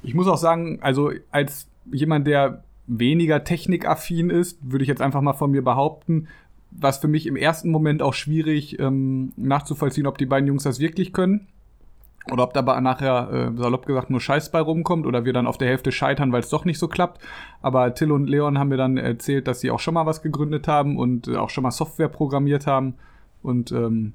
Ich 0.02 0.14
muss 0.14 0.28
auch 0.28 0.36
sagen, 0.36 0.78
also 0.82 1.10
als 1.30 1.68
jemand, 1.90 2.26
der 2.26 2.62
weniger 2.86 3.44
technikaffin 3.44 4.28
ist, 4.28 4.58
würde 4.62 4.82
ich 4.82 4.88
jetzt 4.88 5.00
einfach 5.00 5.22
mal 5.22 5.32
von 5.32 5.50
mir 5.50 5.64
behaupten, 5.64 6.28
was 6.70 6.98
für 6.98 7.08
mich 7.08 7.26
im 7.26 7.34
ersten 7.34 7.70
Moment 7.70 8.02
auch 8.02 8.12
schwierig 8.12 8.78
ähm, 8.78 9.32
nachzuvollziehen, 9.36 10.06
ob 10.06 10.18
die 10.18 10.26
beiden 10.26 10.46
Jungs 10.46 10.64
das 10.64 10.80
wirklich 10.80 11.14
können. 11.14 11.46
Oder 12.30 12.44
ob 12.44 12.52
dabei 12.52 12.78
nachher, 12.80 13.30
äh, 13.32 13.58
salopp 13.58 13.86
gesagt, 13.86 14.10
nur 14.10 14.20
Scheiß 14.20 14.52
bei 14.52 14.60
rumkommt 14.60 15.06
oder 15.06 15.24
wir 15.24 15.32
dann 15.32 15.46
auf 15.46 15.56
der 15.56 15.68
Hälfte 15.68 15.90
scheitern, 15.92 16.30
weil 16.30 16.40
es 16.40 16.50
doch 16.50 16.66
nicht 16.66 16.78
so 16.78 16.88
klappt. 16.88 17.22
Aber 17.62 17.94
Till 17.94 18.12
und 18.12 18.28
Leon 18.28 18.58
haben 18.58 18.68
mir 18.68 18.76
dann 18.76 18.98
erzählt, 18.98 19.48
dass 19.48 19.60
sie 19.60 19.70
auch 19.70 19.80
schon 19.80 19.94
mal 19.94 20.04
was 20.04 20.20
gegründet 20.20 20.68
haben 20.68 20.98
und 20.98 21.26
äh, 21.26 21.36
auch 21.36 21.48
schon 21.48 21.62
mal 21.62 21.70
Software 21.70 22.08
programmiert 22.08 22.66
haben. 22.66 22.94
Und 23.42 23.72
ähm, 23.72 24.12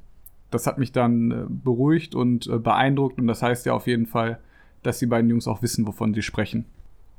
das 0.51 0.67
hat 0.67 0.77
mich 0.77 0.91
dann 0.91 1.31
äh, 1.31 1.45
beruhigt 1.47 2.15
und 2.15 2.47
äh, 2.47 2.57
beeindruckt. 2.57 3.19
Und 3.19 3.27
das 3.27 3.41
heißt 3.41 3.65
ja 3.65 3.73
auf 3.73 3.87
jeden 3.87 4.05
Fall, 4.05 4.39
dass 4.83 4.99
die 4.99 5.05
beiden 5.05 5.29
Jungs 5.29 5.47
auch 5.47 5.61
wissen, 5.61 5.87
wovon 5.87 6.13
sie 6.13 6.21
sprechen. 6.21 6.65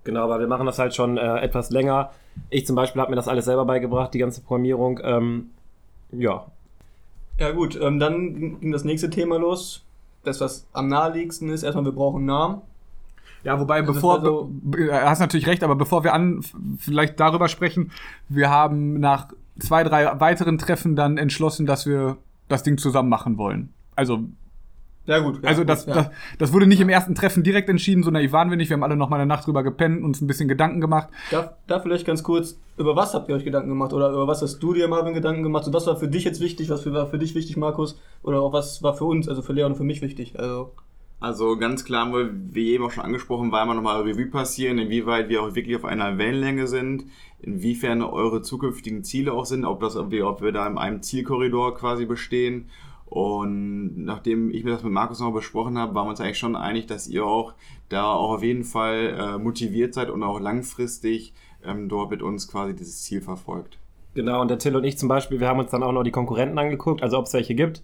Genau, 0.05 0.23
aber 0.23 0.39
wir 0.39 0.47
machen 0.47 0.67
das 0.67 0.79
halt 0.79 0.95
schon 0.95 1.19
äh, 1.19 1.39
etwas 1.41 1.71
länger. 1.71 2.11
Ich 2.49 2.65
zum 2.67 2.77
Beispiel 2.77 3.01
habe 3.03 3.11
mir 3.11 3.17
das 3.17 3.29
alles 3.29 3.45
selber 3.45 3.65
beigebracht, 3.65 4.15
die 4.15 4.19
ganze 4.19 4.41
Programmierung. 4.41 5.01
Ähm, 5.03 5.51
ja. 6.13 6.47
Ja 7.39 7.51
gut, 7.51 7.79
ähm, 7.81 7.99
dann 7.99 8.61
ging 8.61 8.71
das 8.71 8.85
nächste 8.85 9.11
Thema 9.11 9.37
los. 9.37 9.85
Das, 10.23 10.41
was 10.41 10.67
am 10.73 10.89
naheliegendsten 10.89 11.51
ist, 11.51 11.63
erstmal, 11.63 11.85
wir 11.85 11.93
brauchen 11.93 12.19
einen 12.19 12.27
Namen. 12.27 12.63
Ja, 13.47 13.61
wobei, 13.61 13.81
das 13.81 13.95
bevor, 13.95 14.19
also, 14.19 14.51
be 14.51 14.93
hast 14.93 15.21
natürlich 15.21 15.47
recht, 15.47 15.63
aber 15.63 15.77
bevor 15.77 16.03
wir 16.03 16.13
an, 16.15 16.41
vielleicht 16.79 17.21
darüber 17.21 17.47
sprechen, 17.47 17.93
wir 18.29 18.51
haben 18.51 18.99
nach 18.99 19.29
zwei, 19.61 19.85
drei 19.85 20.19
weiteren 20.19 20.59
Treffen 20.59 20.97
dann 20.97 21.17
entschlossen, 21.17 21.65
dass 21.65 21.87
wir 21.87 22.17
das 22.49 22.65
Ding 22.65 22.77
zusammen 22.77 23.09
machen 23.09 23.39
wollen. 23.39 23.73
Also 23.95 24.25
ja, 25.07 25.21
gut. 25.21 25.45
Ja, 25.45 25.49
also 25.51 25.63
das, 25.63 25.87
ja. 25.87 25.95
das, 25.95 26.11
das 26.39 26.53
wurde 26.53 26.67
nicht 26.67 26.81
im 26.81 26.89
ersten 26.89 27.15
Treffen 27.15 27.45
direkt 27.45 27.69
entschieden, 27.69 28.03
so 28.03 28.11
naiv 28.11 28.33
waren 28.33 28.51
wir 28.51 28.57
nicht. 28.57 28.69
Wir 28.69 28.75
haben 28.75 28.83
alle 28.83 28.97
noch 28.97 29.11
mal 29.11 29.21
eine 29.21 29.27
Nacht 29.27 29.47
drüber 29.47 29.63
gepennt, 29.63 30.03
uns 30.03 30.21
ein 30.21 30.27
bisschen 30.27 30.49
Gedanken 30.49 30.81
gemacht. 30.81 31.09
Da, 31.31 31.57
da 31.69 31.79
vielleicht 31.79 32.05
ganz 32.05 32.25
kurz, 32.25 32.59
über 32.77 32.97
was 32.97 33.15
habt 33.15 33.29
ihr 33.29 33.37
euch 33.37 33.45
Gedanken 33.45 33.69
gemacht? 33.69 33.93
Oder 33.93 34.11
über 34.11 34.27
was 34.27 34.43
hast 34.43 34.59
du 34.59 34.75
dir, 34.75 34.89
Marvin, 34.89 35.15
Gedanken 35.15 35.45
gemacht? 35.45 35.65
So, 35.65 35.73
was 35.73 35.87
war 35.87 35.95
für 35.95 36.09
dich 36.09 36.25
jetzt 36.25 36.41
wichtig? 36.41 36.69
Was 36.69 36.85
war 36.93 37.07
für 37.07 37.19
dich 37.19 37.37
wichtig, 37.37 37.57
Markus? 37.57 37.97
Oder 38.25 38.41
auch 38.41 38.53
was 38.53 38.83
war 38.83 38.95
für 38.95 39.05
uns, 39.05 39.29
also 39.29 39.41
für 39.41 39.53
Leon 39.53 39.71
und 39.71 39.79
für 39.79 39.85
mich 39.85 40.03
wichtig? 40.03 40.37
Also 40.37 40.73
also 41.19 41.57
ganz 41.57 41.85
klar, 41.85 42.13
wie 42.31 42.73
eben 42.73 42.85
auch 42.85 42.91
schon 42.91 43.05
angesprochen, 43.05 43.51
war 43.51 43.63
immer 43.63 43.75
nochmal 43.75 44.03
Revue 44.03 44.27
passieren, 44.27 44.79
inwieweit 44.79 45.29
wir 45.29 45.43
auch 45.43 45.55
wirklich 45.55 45.77
auf 45.77 45.85
einer 45.85 46.19
Wellenlänge 46.19 46.67
sind, 46.67 47.07
inwiefern 47.41 48.03
eure 48.03 48.43
zukünftigen 48.43 49.03
Ziele 49.03 49.33
auch 49.33 49.47
sind, 49.47 49.65
ob, 49.65 49.81
das, 49.81 49.97
ob, 49.97 50.11
wir, 50.11 50.27
ob 50.27 50.43
wir 50.43 50.53
da 50.53 50.67
in 50.67 50.77
einem 50.77 51.03
Zielkorridor 51.03 51.75
quasi 51.75 52.05
bestehen. 52.05 52.69
Und 53.07 54.05
nachdem 54.05 54.51
ich 54.51 54.65
mir 54.65 54.73
das 54.73 54.83
mit 54.83 54.93
Markus 54.93 55.21
noch 55.21 55.33
besprochen 55.33 55.79
habe, 55.79 55.95
waren 55.95 56.07
wir 56.07 56.11
uns 56.11 56.21
eigentlich 56.21 56.39
schon 56.39 56.57
einig, 56.57 56.87
dass 56.87 57.07
ihr 57.07 57.25
auch 57.25 57.55
da 57.89 58.13
auch 58.13 58.33
auf 58.33 58.43
jeden 58.43 58.65
Fall 58.65 59.17
äh, 59.19 59.39
motiviert 59.39 59.95
seid 59.95 60.11
und 60.11 60.23
auch 60.23 60.41
langfristig 60.41 61.33
ähm, 61.65 61.89
dort 61.89 62.11
mit 62.11 62.21
uns 62.21 62.49
quasi 62.49 62.75
dieses 62.75 63.03
Ziel 63.03 63.23
verfolgt. 63.23 63.79
Genau, 64.15 64.41
und 64.41 64.49
der 64.49 64.59
Till 64.59 64.75
und 64.75 64.85
ich 64.85 64.99
zum 64.99 65.09
Beispiel, 65.09 65.41
wir 65.41 65.49
haben 65.49 65.61
uns 65.61 65.71
dann 65.71 65.83
auch 65.83 65.93
noch 65.93 66.03
die 66.03 66.11
Konkurrenten 66.11 66.59
angeguckt, 66.59 67.03
also 67.03 67.19
ob 67.19 67.27
es 67.27 67.33
welche 67.33 67.55
gibt. 67.55 67.83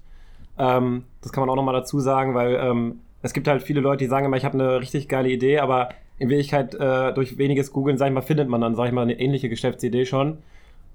Ähm, 0.59 1.05
das 1.21 1.33
kann 1.33 1.43
man 1.43 1.51
auch 1.51 1.57
nochmal 1.57 1.75
dazu 1.75 2.01
sagen, 2.01 2.35
weil 2.35 2.57
ähm, 2.57 3.01
es 3.23 3.33
gibt 3.33 3.49
halt 3.49 3.63
viele 3.63 3.81
Leute, 3.81 4.05
die 4.05 4.11
sagen 4.11 4.27
immer, 4.27 4.37
ich 4.37 4.45
habe 4.45 4.59
eine 4.59 4.81
richtig 4.81 5.09
geile 5.09 5.31
Idee, 5.31 5.59
aber 5.59 5.91
in 6.19 6.29
Wirklichkeit 6.29 6.75
äh, 6.75 7.13
durch 7.15 7.39
weniges 7.39 7.73
Googeln, 7.73 7.97
sag 7.97 8.09
ich 8.09 8.15
mal, 8.15 8.21
findet 8.21 8.49
man 8.49 8.61
dann, 8.61 8.75
sag 8.75 8.87
ich 8.87 8.93
mal, 8.93 9.03
eine 9.03 9.19
ähnliche 9.19 9.49
Geschäftsidee 9.49 10.05
schon. 10.05 10.39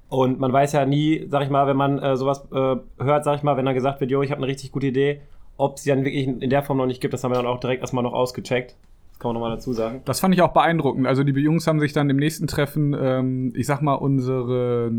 Und 0.09 0.39
man 0.39 0.53
weiß 0.53 0.71
ja 0.73 0.85
nie, 0.85 1.27
sag 1.29 1.43
ich 1.43 1.49
mal, 1.49 1.67
wenn 1.67 1.75
man 1.75 1.99
äh, 1.99 2.15
sowas 2.15 2.45
äh, 2.51 2.75
hört, 3.03 3.23
sag 3.23 3.37
ich 3.37 3.43
mal, 3.43 3.57
wenn 3.57 3.65
dann 3.65 3.75
gesagt 3.75 3.99
wird, 3.99 4.11
jo, 4.11 4.21
ich 4.21 4.31
habe 4.31 4.39
eine 4.39 4.47
richtig 4.47 4.71
gute 4.71 4.87
Idee, 4.87 5.21
ob 5.57 5.77
es 5.77 5.83
sie 5.83 5.89
dann 5.89 6.05
wirklich 6.05 6.27
in 6.27 6.49
der 6.49 6.63
Form 6.63 6.77
noch 6.77 6.85
nicht 6.85 7.01
gibt, 7.01 7.13
das 7.13 7.23
haben 7.23 7.31
wir 7.31 7.35
dann 7.35 7.47
auch 7.47 7.59
direkt 7.59 7.81
erstmal 7.81 8.03
noch 8.03 8.13
ausgecheckt. 8.13 8.75
Das 9.11 9.19
kann 9.19 9.29
man 9.29 9.41
nochmal 9.41 9.55
dazu 9.55 9.73
sagen. 9.73 10.01
Das 10.05 10.19
fand 10.19 10.33
ich 10.33 10.41
auch 10.41 10.53
beeindruckend. 10.53 11.07
Also 11.07 11.23
die 11.23 11.33
Jungs 11.33 11.65
haben 11.65 11.79
sich 11.79 11.91
dann 11.91 12.09
im 12.09 12.17
nächsten 12.17 12.47
Treffen, 12.47 12.95
ähm, 12.97 13.51
ich 13.55 13.65
sag 13.65 13.81
mal, 13.81 13.95
unsere, 13.95 14.91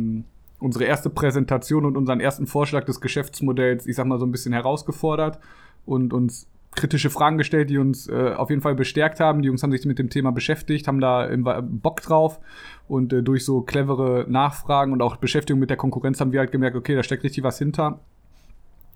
unsere 0.59 0.85
erste 0.85 1.09
Präsentation 1.09 1.87
und 1.87 1.97
unseren 1.97 2.21
ersten 2.21 2.47
Vorschlag 2.47 2.85
des 2.85 3.01
Geschäftsmodells, 3.01 3.87
ich 3.87 3.95
sag 3.95 4.07
mal, 4.07 4.19
so 4.19 4.27
ein 4.27 4.33
bisschen 4.33 4.53
herausgefordert 4.53 5.39
und 5.87 6.13
uns 6.13 6.49
kritische 6.75 7.11
Fragen 7.11 7.39
gestellt, 7.39 7.71
die 7.71 7.79
uns 7.79 8.09
äh, 8.09 8.35
auf 8.37 8.51
jeden 8.51 8.63
Fall 8.63 8.75
bestärkt 8.75 9.21
haben. 9.21 9.43
Die 9.43 9.47
Jungs 9.49 9.63
haben 9.63 9.73
sich 9.73 9.85
mit 9.85 9.99
dem 9.99 10.11
Thema 10.11 10.33
beschäftigt, 10.33 10.87
haben 10.87 11.01
da 11.01 11.29
Bock 11.63 12.03
drauf 12.03 12.41
und 12.87 13.13
äh, 13.13 13.23
durch 13.23 13.45
so 13.45 13.63
clevere 13.63 14.27
Nachfragen 14.29 14.93
und 14.93 15.03
auch 15.03 15.17
Beschäftigung 15.17 15.61
mit 15.61 15.71
der 15.71 15.77
Konkurrenz 15.77 16.21
haben 16.21 16.33
wir 16.33 16.41
halt 16.41 16.53
gemerkt, 16.53 16.77
okay, 16.77 16.95
da 16.95 17.03
steckt 17.03 17.25
richtig 17.25 17.43
was 17.43 17.59
hinter. 17.59 18.01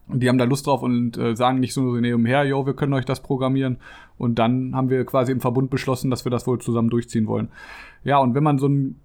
Und 0.09 0.21
die 0.23 0.29
haben 0.29 0.39
da 0.39 0.45
Lust 0.45 0.67
drauf 0.67 0.83
und 0.83 1.17
äh, 1.17 1.37
sagen 1.37 1.61
nicht 1.61 1.75
so 1.75 1.95
nebenher, 1.95 2.45
yo, 2.45 2.67
wir 2.67 2.75
können 2.75 2.93
euch 2.93 3.05
das 3.05 3.23
programmieren. 3.23 3.79
Und 4.19 4.39
dann 4.39 4.75
haben 4.75 4.91
wir 4.91 5.05
quasi 5.05 5.33
im 5.33 5.41
Verbund 5.41 5.71
beschlossen, 5.71 6.11
dass 6.11 6.25
wir 6.27 6.31
das 6.31 6.47
wohl 6.47 6.61
zusammen 6.61 6.91
durchziehen 6.91 7.27
wollen. 7.27 7.49
Ja, 8.05 8.19
und 8.19 8.35
wenn 8.35 8.43
man 8.43 8.59
so 8.59 8.69
ein 8.69 8.97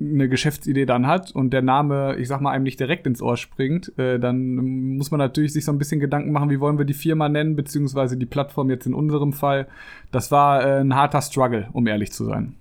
eine 0.00 0.28
Geschäftsidee 0.28 0.86
dann 0.86 1.06
hat 1.06 1.32
und 1.32 1.52
der 1.52 1.62
Name, 1.62 2.16
ich 2.18 2.28
sag 2.28 2.40
mal, 2.40 2.52
einem 2.52 2.64
nicht 2.64 2.78
direkt 2.78 3.06
ins 3.06 3.20
Ohr 3.20 3.36
springt, 3.36 3.96
äh, 3.98 4.18
dann 4.18 4.96
muss 4.96 5.10
man 5.10 5.18
natürlich 5.18 5.52
sich 5.52 5.64
so 5.64 5.72
ein 5.72 5.78
bisschen 5.78 6.00
Gedanken 6.00 6.32
machen, 6.32 6.50
wie 6.50 6.60
wollen 6.60 6.78
wir 6.78 6.84
die 6.84 6.94
Firma 6.94 7.28
nennen, 7.28 7.56
beziehungsweise 7.56 8.16
die 8.16 8.26
Plattform 8.26 8.70
jetzt 8.70 8.86
in 8.86 8.94
unserem 8.94 9.32
Fall. 9.32 9.66
Das 10.12 10.30
war 10.30 10.64
äh, 10.64 10.80
ein 10.80 10.94
harter 10.94 11.20
Struggle, 11.20 11.68
um 11.72 11.86
ehrlich 11.86 12.12
zu 12.12 12.24
sein. 12.24 12.54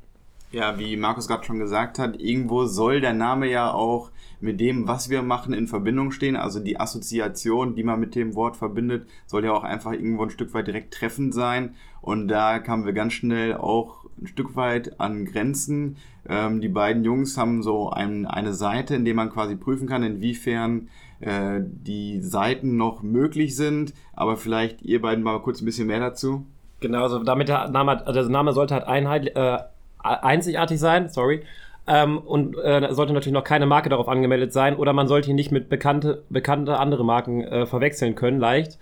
Ja, 0.51 0.79
wie 0.79 0.95
Markus 0.95 1.27
gerade 1.27 1.43
schon 1.43 1.59
gesagt 1.59 1.99
hat, 1.99 2.19
irgendwo 2.21 2.65
soll 2.65 3.01
der 3.01 3.13
Name 3.13 3.49
ja 3.49 3.73
auch 3.73 4.11
mit 4.39 4.59
dem, 4.59 4.87
was 4.87 5.09
wir 5.09 5.21
machen, 5.21 5.53
in 5.53 5.67
Verbindung 5.67 6.11
stehen. 6.11 6.35
Also 6.35 6.59
die 6.59 6.79
Assoziation, 6.79 7.75
die 7.75 7.83
man 7.83 7.99
mit 7.99 8.15
dem 8.15 8.35
Wort 8.35 8.55
verbindet, 8.55 9.07
soll 9.25 9.43
ja 9.43 9.51
auch 9.51 9.63
einfach 9.63 9.91
irgendwo 9.91 10.23
ein 10.23 10.29
Stück 10.29 10.53
weit 10.53 10.67
direkt 10.67 10.93
treffend 10.93 11.33
sein. 11.33 11.75
Und 12.01 12.27
da 12.27 12.59
kamen 12.59 12.85
wir 12.85 12.93
ganz 12.93 13.13
schnell 13.13 13.55
auch 13.55 14.05
ein 14.21 14.27
Stück 14.27 14.55
weit 14.55 14.99
an 14.99 15.25
Grenzen. 15.25 15.97
Ähm, 16.29 16.61
die 16.61 16.69
beiden 16.69 17.03
Jungs 17.03 17.37
haben 17.37 17.61
so 17.61 17.89
ein, 17.89 18.25
eine 18.25 18.53
Seite, 18.53 18.95
in 18.95 19.05
der 19.05 19.15
man 19.15 19.29
quasi 19.29 19.55
prüfen 19.55 19.87
kann, 19.87 20.03
inwiefern 20.03 20.87
äh, 21.19 21.59
die 21.61 22.21
Seiten 22.21 22.77
noch 22.77 23.01
möglich 23.01 23.55
sind. 23.55 23.93
Aber 24.13 24.37
vielleicht 24.37 24.81
ihr 24.81 25.01
beiden 25.01 25.23
mal 25.23 25.41
kurz 25.41 25.61
ein 25.61 25.65
bisschen 25.65 25.87
mehr 25.87 25.99
dazu. 25.99 26.45
Genau, 26.79 27.03
also 27.03 27.23
damit 27.23 27.49
der 27.49 27.69
Name, 27.69 28.05
also 28.05 28.21
der 28.21 28.29
Name 28.29 28.53
sollte 28.53 28.75
halt 28.75 28.85
einheit, 28.85 29.35
äh, 29.35 29.59
einzigartig 30.07 30.79
sein, 30.79 31.09
sorry. 31.09 31.43
Ähm, 31.89 32.17
und 32.17 32.57
äh, 32.57 32.93
sollte 32.93 33.13
natürlich 33.13 33.33
noch 33.33 33.45
keine 33.45 33.65
Marke 33.65 33.87
darauf 33.87 34.09
angemeldet 34.09 34.51
sein 34.51 34.75
oder 34.75 34.91
man 34.91 35.07
sollte 35.07 35.29
ihn 35.29 35.37
nicht 35.37 35.51
mit 35.51 35.69
bekannte, 35.69 36.23
bekannte 36.29 36.79
andere 36.79 37.05
Marken 37.05 37.43
äh, 37.43 37.65
verwechseln 37.65 38.15
können, 38.15 38.39
leicht. 38.39 38.77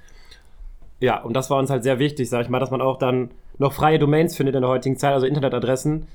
Ja, 1.00 1.22
und 1.22 1.36
das 1.36 1.50
war 1.52 1.60
uns 1.60 1.70
halt 1.70 1.84
sehr 1.84 2.00
wichtig, 2.00 2.30
sag 2.30 2.42
ich 2.42 2.50
mal, 2.50 2.60
dass 2.60 2.72
man 2.72 2.82
auch 2.82 2.98
dann 2.98 3.30
noch 3.60 3.74
freie 3.74 4.00
Domains 4.00 4.36
findet 4.36 4.56
in 4.56 4.62
der 4.62 4.70
heutigen 4.70 4.98
Zeit, 4.98 5.14
also 5.14 5.28
Internetadressen, 5.28 6.08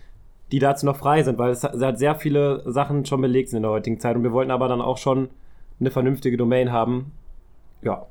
die 0.50 0.58
dazu 0.58 0.84
noch 0.84 0.96
frei 0.96 1.22
sind, 1.22 1.38
weil 1.38 1.50
es 1.50 1.62
hat 1.62 1.98
sehr 1.98 2.16
viele 2.16 2.62
Sachen 2.66 3.04
schon 3.04 3.20
belegt 3.20 3.50
sind 3.50 3.58
in 3.58 3.62
der 3.62 3.70
heutigen 3.70 4.00
Zeit 4.00 4.16
und 4.16 4.24
wir 4.24 4.32
wollten 4.32 4.50
aber 4.50 4.66
dann 4.66 4.80
auch 4.80 4.98
schon 4.98 5.28
eine 5.78 5.90
vernünftige 5.90 6.36
Domain 6.36 6.72
haben. 6.72 7.12
Ja. 7.82 8.06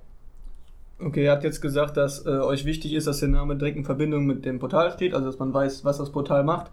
Okay, 1.00 1.26
ihr 1.26 1.32
habt 1.32 1.44
jetzt 1.44 1.62
gesagt, 1.62 1.98
dass 1.98 2.26
äh, 2.26 2.30
euch 2.30 2.66
wichtig 2.66 2.94
ist, 2.94 3.08
dass 3.08 3.20
der 3.20 3.30
Name 3.30 3.56
direkt 3.56 3.78
in 3.78 3.86
Verbindung 3.86 4.26
mit 4.26 4.46
dem 4.46 4.60
Portal 4.60 4.92
steht, 4.92 5.14
also 5.14 5.28
dass 5.28 5.40
man 5.40 5.54
weiß, 5.54 5.86
was 5.86 5.98
das 5.98 6.12
Portal 6.12 6.44
macht. 6.44 6.72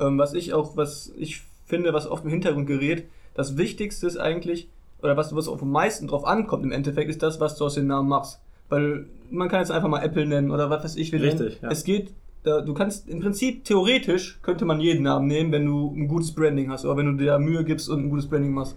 Ähm, 0.00 0.18
was 0.18 0.34
ich 0.34 0.52
auch, 0.52 0.76
was 0.76 1.12
ich 1.16 1.42
finde, 1.66 1.92
was 1.92 2.06
oft 2.06 2.24
im 2.24 2.30
Hintergrund 2.30 2.66
gerät, 2.66 3.04
das 3.34 3.56
Wichtigste 3.56 4.06
ist 4.06 4.16
eigentlich, 4.16 4.68
oder 5.02 5.16
was, 5.16 5.34
was 5.34 5.48
auf 5.48 5.62
am 5.62 5.70
meisten 5.70 6.08
drauf 6.08 6.26
ankommt 6.26 6.64
im 6.64 6.72
Endeffekt, 6.72 7.10
ist 7.10 7.22
das, 7.22 7.40
was 7.40 7.56
du 7.56 7.64
aus 7.64 7.74
dem 7.74 7.86
Namen 7.86 8.08
machst. 8.08 8.40
Weil 8.68 9.06
man 9.30 9.48
kann 9.48 9.60
jetzt 9.60 9.70
einfach 9.70 9.88
mal 9.88 10.02
Apple 10.02 10.26
nennen 10.26 10.50
oder 10.50 10.70
was 10.70 10.84
weiß 10.84 10.96
ich. 10.96 11.12
Richtig, 11.12 11.60
ja. 11.62 11.70
Es 11.70 11.84
geht, 11.84 12.12
da, 12.42 12.60
du 12.60 12.74
kannst 12.74 13.08
im 13.08 13.20
Prinzip, 13.20 13.64
theoretisch, 13.64 14.38
könnte 14.42 14.64
man 14.64 14.80
jeden 14.80 15.04
Namen 15.04 15.26
nehmen, 15.26 15.52
wenn 15.52 15.66
du 15.66 15.94
ein 15.96 16.08
gutes 16.08 16.32
Branding 16.32 16.70
hast 16.70 16.84
oder 16.84 16.96
wenn 16.96 17.16
du 17.16 17.24
dir 17.24 17.38
Mühe 17.38 17.64
gibst 17.64 17.88
und 17.88 18.04
ein 18.04 18.10
gutes 18.10 18.26
Branding 18.26 18.52
machst. 18.52 18.76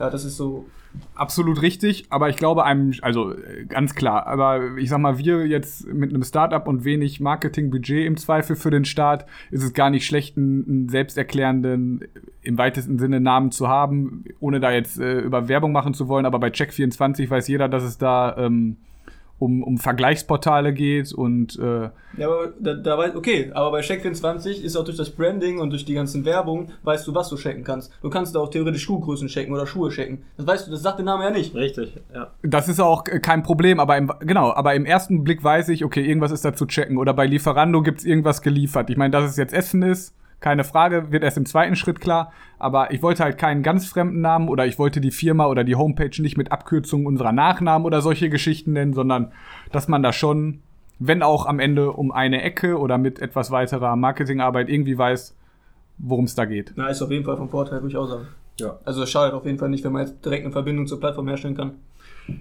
Ja, 0.00 0.08
das 0.08 0.24
ist 0.24 0.38
so. 0.38 0.64
Absolut 1.14 1.60
richtig, 1.62 2.06
aber 2.08 2.30
ich 2.30 2.36
glaube 2.36 2.64
einem, 2.64 2.94
also 3.02 3.34
äh, 3.34 3.66
ganz 3.68 3.94
klar, 3.94 4.26
aber 4.26 4.76
ich 4.78 4.88
sag 4.88 4.98
mal, 4.98 5.18
wir 5.18 5.46
jetzt 5.46 5.86
mit 5.86 6.10
einem 6.10 6.24
Startup 6.24 6.66
und 6.66 6.84
wenig 6.84 7.20
Marketingbudget 7.20 8.06
im 8.06 8.16
Zweifel 8.16 8.56
für 8.56 8.70
den 8.70 8.84
Start, 8.84 9.26
ist 9.50 9.62
es 9.62 9.72
gar 9.72 9.90
nicht 9.90 10.06
schlecht, 10.06 10.36
einen, 10.36 10.88
selbsterklärenden, 10.88 12.06
im 12.42 12.58
weitesten 12.58 12.98
Sinne 12.98 13.20
Namen 13.20 13.52
zu 13.52 13.68
haben, 13.68 14.24
ohne 14.40 14.58
da 14.58 14.72
jetzt 14.72 14.98
äh, 14.98 15.20
über 15.20 15.48
Werbung 15.48 15.70
machen 15.70 15.94
zu 15.94 16.08
wollen, 16.08 16.26
aber 16.26 16.40
bei 16.40 16.48
Check24 16.48 17.28
weiß 17.28 17.46
jeder, 17.46 17.68
dass 17.68 17.84
es 17.84 17.98
da 17.98 18.36
ähm, 18.38 18.78
um, 19.40 19.62
um 19.62 19.78
Vergleichsportale 19.78 20.72
geht 20.72 21.12
und 21.12 21.58
äh 21.58 21.88
ja, 22.16 22.26
aber 22.26 22.52
da, 22.58 22.74
da 22.74 22.98
weiß, 22.98 23.16
okay, 23.16 23.50
aber 23.54 23.70
bei 23.70 23.80
Check24 23.80 24.62
ist 24.62 24.76
auch 24.76 24.84
durch 24.84 24.96
das 24.96 25.10
Branding 25.10 25.60
und 25.60 25.70
durch 25.70 25.84
die 25.84 25.94
ganzen 25.94 26.24
Werbung, 26.24 26.68
weißt 26.82 27.06
du, 27.06 27.14
was 27.14 27.28
du 27.30 27.36
checken 27.36 27.64
kannst. 27.64 27.92
Du 28.02 28.10
kannst 28.10 28.34
da 28.34 28.40
auch 28.40 28.50
theoretisch 28.50 28.82
Schuhgrößen 28.82 29.28
checken 29.28 29.54
oder 29.54 29.66
Schuhe 29.66 29.90
checken. 29.90 30.22
Das 30.36 30.46
weißt 30.46 30.66
du, 30.66 30.70
das 30.72 30.82
sagt 30.82 30.98
der 30.98 31.06
Name 31.06 31.24
ja 31.24 31.30
nicht. 31.30 31.54
Richtig, 31.54 31.94
ja. 32.14 32.28
Das 32.42 32.68
ist 32.68 32.80
auch 32.80 33.04
kein 33.04 33.42
Problem, 33.42 33.80
aber 33.80 33.96
im, 33.96 34.12
genau, 34.20 34.52
aber 34.52 34.74
im 34.74 34.84
ersten 34.84 35.24
Blick 35.24 35.42
weiß 35.42 35.68
ich, 35.70 35.84
okay, 35.84 36.04
irgendwas 36.04 36.32
ist 36.32 36.44
da 36.44 36.52
zu 36.52 36.66
checken. 36.66 36.98
Oder 36.98 37.14
bei 37.14 37.26
Lieferando 37.26 37.82
gibt's 37.82 38.04
irgendwas 38.04 38.42
geliefert. 38.42 38.90
Ich 38.90 38.96
meine, 38.96 39.10
dass 39.10 39.30
es 39.30 39.36
jetzt 39.36 39.54
Essen 39.54 39.82
ist, 39.82 40.14
keine 40.40 40.64
Frage, 40.64 41.12
wird 41.12 41.22
erst 41.22 41.36
im 41.36 41.46
zweiten 41.46 41.76
Schritt 41.76 42.00
klar. 42.00 42.32
Aber 42.58 42.92
ich 42.92 43.02
wollte 43.02 43.22
halt 43.22 43.38
keinen 43.38 43.62
ganz 43.62 43.86
fremden 43.86 44.20
Namen 44.20 44.48
oder 44.48 44.66
ich 44.66 44.78
wollte 44.78 45.00
die 45.00 45.10
Firma 45.10 45.46
oder 45.46 45.64
die 45.64 45.76
Homepage 45.76 46.20
nicht 46.20 46.36
mit 46.36 46.52
Abkürzungen 46.52 47.06
unserer 47.06 47.32
Nachnamen 47.32 47.86
oder 47.86 48.00
solche 48.00 48.30
Geschichten 48.30 48.72
nennen, 48.72 48.92
sondern 48.92 49.32
dass 49.72 49.88
man 49.88 50.02
da 50.02 50.12
schon, 50.12 50.60
wenn 50.98 51.22
auch 51.22 51.46
am 51.46 51.58
Ende 51.58 51.92
um 51.92 52.10
eine 52.10 52.42
Ecke 52.42 52.78
oder 52.78 52.98
mit 52.98 53.20
etwas 53.20 53.50
weiterer 53.50 53.96
Marketingarbeit 53.96 54.68
irgendwie 54.68 54.96
weiß, 54.96 55.36
worum 55.98 56.24
es 56.24 56.34
da 56.34 56.46
geht. 56.46 56.72
Na, 56.76 56.88
ist 56.88 57.02
auf 57.02 57.10
jeden 57.10 57.24
Fall 57.24 57.36
vom 57.36 57.48
Vorteil, 57.48 57.82
würde 57.82 57.88
ich 57.88 57.96
auch 57.96 58.06
sagen. 58.06 58.26
Ja. 58.58 58.78
Also 58.84 59.02
es 59.02 59.10
schadet 59.10 59.34
auf 59.34 59.46
jeden 59.46 59.58
Fall 59.58 59.70
nicht, 59.70 59.84
wenn 59.84 59.92
man 59.92 60.06
jetzt 60.06 60.24
direkt 60.24 60.44
eine 60.44 60.52
Verbindung 60.52 60.86
zur 60.86 61.00
Plattform 61.00 61.28
herstellen 61.28 61.56
kann. 61.56 61.72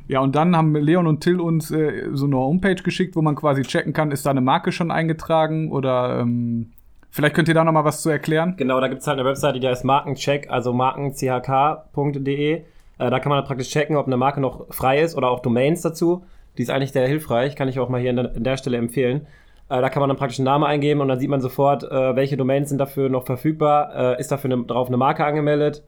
Ja, 0.08 0.20
und 0.20 0.36
dann 0.36 0.56
haben 0.56 0.76
Leon 0.76 1.08
und 1.08 1.22
Till 1.22 1.40
uns 1.40 1.72
äh, 1.72 2.10
so 2.14 2.26
eine 2.26 2.36
Homepage 2.36 2.76
geschickt, 2.76 3.16
wo 3.16 3.22
man 3.22 3.36
quasi 3.36 3.64
checken 3.64 3.94
kann, 3.94 4.12
ist 4.12 4.26
da 4.26 4.32
eine 4.32 4.42
Marke 4.42 4.72
schon 4.72 4.92
eingetragen 4.92 5.72
oder 5.72 6.20
ähm, 6.20 6.72
Vielleicht 7.12 7.36
könnt 7.36 7.48
ihr 7.48 7.54
da 7.54 7.64
nochmal 7.64 7.86
was 7.86 8.02
zu 8.02 8.10
erklären. 8.10 8.56
Genau, 8.58 8.80
da 8.80 8.88
gibt 8.88 9.02
es 9.02 9.08
halt 9.08 9.20
eine 9.20 9.28
Webseite, 9.28 9.60
die 9.60 9.68
heißt 9.68 9.84
Markencheck, 9.84 10.50
also 10.50 10.74
markenchk.de. 10.74 12.54
Äh, 12.54 12.64
da 12.98 13.20
kann 13.20 13.30
man 13.32 13.44
praktisch 13.44 13.70
checken, 13.70 13.96
ob 13.96 14.08
eine 14.08 14.18
Marke 14.18 14.42
noch 14.42 14.68
frei 14.74 15.02
ist 15.02 15.16
oder 15.16 15.30
auch 15.30 15.40
Domains 15.40 15.82
dazu. 15.82 16.24
Die 16.58 16.64
ist 16.64 16.70
eigentlich 16.70 16.92
sehr 16.92 17.08
hilfreich, 17.08 17.56
kann 17.56 17.68
ich 17.68 17.80
auch 17.80 17.90
mal 17.90 18.00
hier 18.02 18.12
an 18.12 18.44
der, 18.44 18.58
Stelle 18.58 18.78
empfehlen. 18.78 19.28
Äh, 19.70 19.82
da 19.82 19.90
kann 19.90 20.02
man 20.02 20.10
dann 20.10 20.18
praktisch 20.18 20.40
einen 20.40 20.46
Namen 20.46 20.66
eingeben 20.66 21.02
und 21.02 21.08
dann 21.08 21.20
sieht 21.20 21.30
man 21.30 21.42
sofort, 21.42 21.84
äh, 21.84 22.16
welche 22.16 22.38
Domains 22.38 22.70
sind 22.70 22.78
dafür 22.78 23.10
noch 23.10 23.26
verfügbar, 23.26 23.96
äh, 23.96 24.20
ist 24.20 24.32
dafür 24.32 24.52
eine, 24.52 24.64
drauf 24.66 24.88
eine 24.88 24.98
Marke 24.98 25.26
angemeldet. 25.26 25.84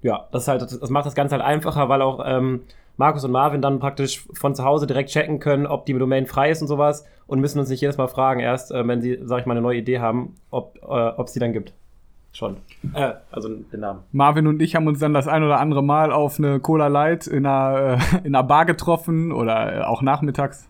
Ja, 0.00 0.28
das, 0.32 0.42
ist 0.42 0.48
halt, 0.48 0.62
das 0.62 0.90
macht 0.90 1.06
das 1.06 1.14
Ganze 1.14 1.34
halt 1.34 1.44
einfacher, 1.44 1.88
weil 1.88 2.02
auch 2.02 2.22
ähm, 2.24 2.62
Markus 2.96 3.24
und 3.24 3.32
Marvin 3.32 3.62
dann 3.62 3.80
praktisch 3.80 4.24
von 4.34 4.54
zu 4.54 4.64
Hause 4.64 4.86
direkt 4.86 5.10
checken 5.10 5.40
können, 5.40 5.66
ob 5.66 5.86
die 5.86 5.92
Domain 5.92 6.26
frei 6.26 6.50
ist 6.50 6.62
und 6.62 6.68
sowas 6.68 7.06
und 7.26 7.40
müssen 7.40 7.58
uns 7.58 7.68
nicht 7.68 7.80
jedes 7.80 7.96
Mal 7.96 8.08
fragen, 8.08 8.40
erst 8.40 8.72
äh, 8.72 8.86
wenn 8.86 9.00
sie, 9.00 9.18
sag 9.22 9.40
ich 9.40 9.46
mal, 9.46 9.52
eine 9.52 9.62
neue 9.62 9.78
Idee 9.78 10.00
haben, 10.00 10.34
ob 10.50 10.78
äh, 10.88 11.22
es 11.22 11.32
die 11.32 11.38
dann 11.38 11.52
gibt. 11.52 11.72
Schon. 12.34 12.56
Äh, 12.94 13.12
also 13.30 13.48
den 13.48 13.80
Namen. 13.80 14.00
Marvin 14.12 14.46
und 14.46 14.62
ich 14.62 14.74
haben 14.74 14.86
uns 14.86 14.98
dann 14.98 15.12
das 15.12 15.28
ein 15.28 15.42
oder 15.42 15.60
andere 15.60 15.82
Mal 15.82 16.12
auf 16.12 16.38
eine 16.38 16.60
Cola 16.60 16.86
Light 16.86 17.26
in 17.26 17.44
einer, 17.44 17.98
äh, 17.98 18.18
in 18.26 18.34
einer 18.34 18.42
Bar 18.42 18.64
getroffen 18.64 19.32
oder 19.32 19.80
äh, 19.80 19.84
auch 19.84 20.00
nachmittags 20.00 20.68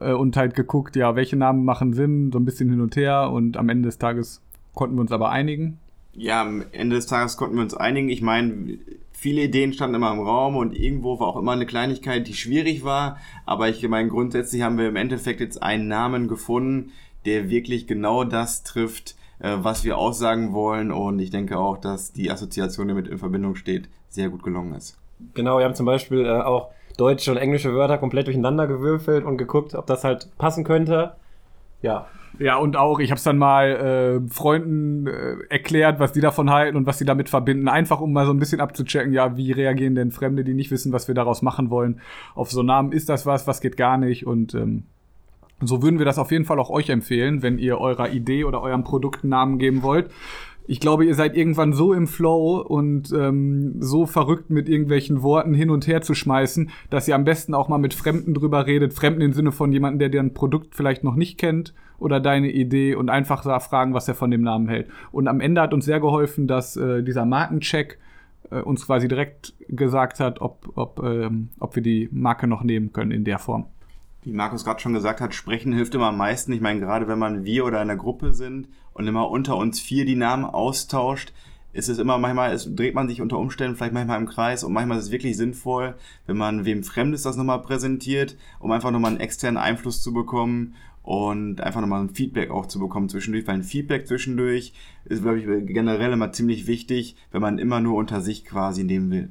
äh, 0.00 0.12
und 0.12 0.36
halt 0.36 0.54
geguckt, 0.54 0.96
ja, 0.96 1.14
welche 1.14 1.36
Namen 1.36 1.64
machen 1.64 1.92
Sinn, 1.92 2.32
so 2.32 2.38
ein 2.38 2.46
bisschen 2.46 2.70
hin 2.70 2.80
und 2.80 2.96
her 2.96 3.30
und 3.30 3.58
am 3.58 3.68
Ende 3.68 3.88
des 3.88 3.98
Tages 3.98 4.42
konnten 4.74 4.96
wir 4.96 5.02
uns 5.02 5.12
aber 5.12 5.30
einigen. 5.30 5.78
Ja, 6.14 6.40
am 6.40 6.64
Ende 6.72 6.96
des 6.96 7.06
Tages 7.06 7.36
konnten 7.36 7.56
wir 7.56 7.62
uns 7.62 7.74
einigen. 7.74 8.08
Ich 8.08 8.22
meine, 8.22 8.78
viele 9.16 9.42
Ideen 9.42 9.72
standen 9.72 9.96
immer 9.96 10.12
im 10.12 10.20
Raum 10.20 10.56
und 10.56 10.78
irgendwo 10.78 11.18
war 11.18 11.28
auch 11.28 11.36
immer 11.36 11.52
eine 11.52 11.64
Kleinigkeit, 11.64 12.28
die 12.28 12.34
schwierig 12.34 12.84
war. 12.84 13.16
Aber 13.46 13.68
ich 13.68 13.86
meine, 13.88 14.08
grundsätzlich 14.08 14.60
haben 14.62 14.76
wir 14.76 14.88
im 14.88 14.96
Endeffekt 14.96 15.40
jetzt 15.40 15.62
einen 15.62 15.88
Namen 15.88 16.28
gefunden, 16.28 16.92
der 17.24 17.48
wirklich 17.48 17.86
genau 17.86 18.24
das 18.24 18.62
trifft, 18.62 19.16
äh, 19.38 19.56
was 19.56 19.84
wir 19.84 19.96
aussagen 19.96 20.52
wollen. 20.52 20.92
Und 20.92 21.18
ich 21.18 21.30
denke 21.30 21.58
auch, 21.58 21.78
dass 21.78 22.12
die 22.12 22.30
Assoziation, 22.30 22.88
die 22.88 22.94
mit 22.94 23.08
in 23.08 23.16
Verbindung 23.16 23.54
steht, 23.54 23.88
sehr 24.10 24.28
gut 24.28 24.42
gelungen 24.42 24.74
ist. 24.74 24.98
Genau, 25.32 25.58
wir 25.58 25.64
haben 25.64 25.74
zum 25.74 25.86
Beispiel 25.86 26.26
äh, 26.26 26.42
auch 26.42 26.68
deutsche 26.98 27.30
und 27.30 27.38
englische 27.38 27.74
Wörter 27.74 27.96
komplett 27.96 28.26
durcheinander 28.26 28.66
gewürfelt 28.66 29.24
und 29.24 29.38
geguckt, 29.38 29.74
ob 29.74 29.86
das 29.86 30.04
halt 30.04 30.28
passen 30.36 30.62
könnte. 30.62 31.12
Ja, 31.80 32.06
ja, 32.38 32.56
und 32.56 32.76
auch, 32.76 32.98
ich 32.98 33.10
habe 33.10 33.18
es 33.18 33.24
dann 33.24 33.38
mal 33.38 34.22
äh, 34.26 34.32
Freunden 34.32 35.06
äh, 35.06 35.36
erklärt, 35.48 35.98
was 35.98 36.12
die 36.12 36.20
davon 36.20 36.50
halten 36.50 36.76
und 36.76 36.86
was 36.86 36.98
sie 36.98 37.04
damit 37.04 37.28
verbinden. 37.28 37.68
Einfach 37.68 38.00
um 38.00 38.12
mal 38.12 38.26
so 38.26 38.32
ein 38.32 38.38
bisschen 38.38 38.60
abzuchecken, 38.60 39.12
ja, 39.12 39.36
wie 39.36 39.52
reagieren 39.52 39.94
denn 39.94 40.10
Fremde, 40.10 40.44
die 40.44 40.54
nicht 40.54 40.70
wissen, 40.70 40.92
was 40.92 41.08
wir 41.08 41.14
daraus 41.14 41.42
machen 41.42 41.70
wollen. 41.70 42.00
Auf 42.34 42.50
so 42.50 42.62
Namen 42.62 42.92
ist 42.92 43.08
das 43.08 43.26
was, 43.26 43.46
was 43.46 43.60
geht 43.60 43.76
gar 43.76 43.96
nicht. 43.96 44.26
Und 44.26 44.54
ähm, 44.54 44.84
so 45.60 45.82
würden 45.82 45.98
wir 45.98 46.04
das 46.04 46.18
auf 46.18 46.30
jeden 46.30 46.44
Fall 46.44 46.58
auch 46.58 46.70
euch 46.70 46.90
empfehlen, 46.90 47.42
wenn 47.42 47.58
ihr 47.58 47.78
eurer 47.78 48.10
Idee 48.10 48.44
oder 48.44 48.60
eurem 48.60 48.84
Produkt 48.84 49.24
einen 49.24 49.30
Namen 49.30 49.58
geben 49.58 49.82
wollt 49.82 50.10
ich 50.66 50.80
glaube, 50.80 51.04
ihr 51.04 51.14
seid 51.14 51.36
irgendwann 51.36 51.72
so 51.72 51.92
im 51.92 52.06
Flow 52.06 52.58
und 52.60 53.12
ähm, 53.12 53.76
so 53.80 54.06
verrückt 54.06 54.50
mit 54.50 54.68
irgendwelchen 54.68 55.22
Worten 55.22 55.54
hin 55.54 55.70
und 55.70 55.86
her 55.86 56.02
zu 56.02 56.14
schmeißen, 56.14 56.70
dass 56.90 57.06
ihr 57.08 57.14
am 57.14 57.24
besten 57.24 57.54
auch 57.54 57.68
mal 57.68 57.78
mit 57.78 57.94
Fremden 57.94 58.34
drüber 58.34 58.66
redet. 58.66 58.92
Fremden 58.92 59.20
im 59.20 59.32
Sinne 59.32 59.52
von 59.52 59.72
jemandem, 59.72 59.98
der 60.00 60.08
dein 60.08 60.34
Produkt 60.34 60.74
vielleicht 60.74 61.04
noch 61.04 61.14
nicht 61.14 61.38
kennt 61.38 61.74
oder 61.98 62.20
deine 62.20 62.50
Idee 62.50 62.94
und 62.94 63.10
einfach 63.10 63.42
da 63.42 63.60
fragen, 63.60 63.94
was 63.94 64.08
er 64.08 64.14
von 64.14 64.30
dem 64.30 64.42
Namen 64.42 64.68
hält. 64.68 64.88
Und 65.12 65.28
am 65.28 65.40
Ende 65.40 65.60
hat 65.60 65.72
uns 65.72 65.84
sehr 65.84 66.00
geholfen, 66.00 66.46
dass 66.46 66.76
äh, 66.76 67.02
dieser 67.02 67.24
Markencheck 67.24 67.98
äh, 68.50 68.60
uns 68.60 68.86
quasi 68.86 69.08
direkt 69.08 69.54
gesagt 69.68 70.20
hat, 70.20 70.40
ob, 70.40 70.70
ob, 70.74 71.00
ähm, 71.02 71.50
ob 71.60 71.76
wir 71.76 71.82
die 71.82 72.08
Marke 72.12 72.46
noch 72.46 72.62
nehmen 72.64 72.92
können 72.92 73.12
in 73.12 73.24
der 73.24 73.38
Form 73.38 73.66
wie 74.26 74.32
Markus 74.32 74.64
gerade 74.64 74.80
schon 74.80 74.92
gesagt 74.92 75.20
hat, 75.20 75.34
sprechen 75.34 75.72
hilft 75.72 75.94
immer 75.94 76.08
am 76.08 76.16
meisten. 76.16 76.52
Ich 76.52 76.60
meine, 76.60 76.80
gerade 76.80 77.06
wenn 77.06 77.18
man 77.18 77.44
wir 77.44 77.64
oder 77.64 77.80
in 77.80 77.88
einer 77.88 77.96
Gruppe 77.98 78.32
sind 78.32 78.66
und 78.92 79.06
immer 79.06 79.30
unter 79.30 79.56
uns 79.56 79.78
vier 79.80 80.04
die 80.04 80.16
Namen 80.16 80.44
austauscht, 80.44 81.32
ist 81.72 81.88
es 81.88 81.98
immer 81.98 82.18
manchmal, 82.18 82.52
es 82.52 82.74
dreht 82.74 82.96
man 82.96 83.06
sich 83.06 83.20
unter 83.20 83.38
Umständen 83.38 83.76
vielleicht 83.76 83.92
manchmal 83.92 84.18
im 84.18 84.26
Kreis 84.26 84.64
und 84.64 84.72
manchmal 84.72 84.98
ist 84.98 85.04
es 85.04 85.10
wirklich 85.12 85.36
sinnvoll, 85.36 85.94
wenn 86.26 86.36
man 86.36 86.64
wem 86.64 86.82
Fremdes 86.82 87.22
das 87.22 87.36
nochmal 87.36 87.62
präsentiert, 87.62 88.36
um 88.58 88.72
einfach 88.72 88.90
nochmal 88.90 89.12
einen 89.12 89.20
externen 89.20 89.58
Einfluss 89.58 90.02
zu 90.02 90.12
bekommen 90.12 90.74
und 91.04 91.60
einfach 91.60 91.80
nochmal 91.80 92.00
ein 92.00 92.10
Feedback 92.10 92.50
auch 92.50 92.66
zu 92.66 92.80
bekommen 92.80 93.08
zwischendurch, 93.08 93.46
weil 93.46 93.54
ein 93.54 93.62
Feedback 93.62 94.08
zwischendurch 94.08 94.72
ist, 95.04 95.22
glaube 95.22 95.38
ich, 95.38 95.72
generell 95.72 96.12
immer 96.12 96.32
ziemlich 96.32 96.66
wichtig, 96.66 97.14
wenn 97.30 97.42
man 97.42 97.60
immer 97.60 97.78
nur 97.78 97.94
unter 97.94 98.20
sich 98.20 98.44
quasi 98.44 98.80
in 98.80 98.88
dem 98.88 99.28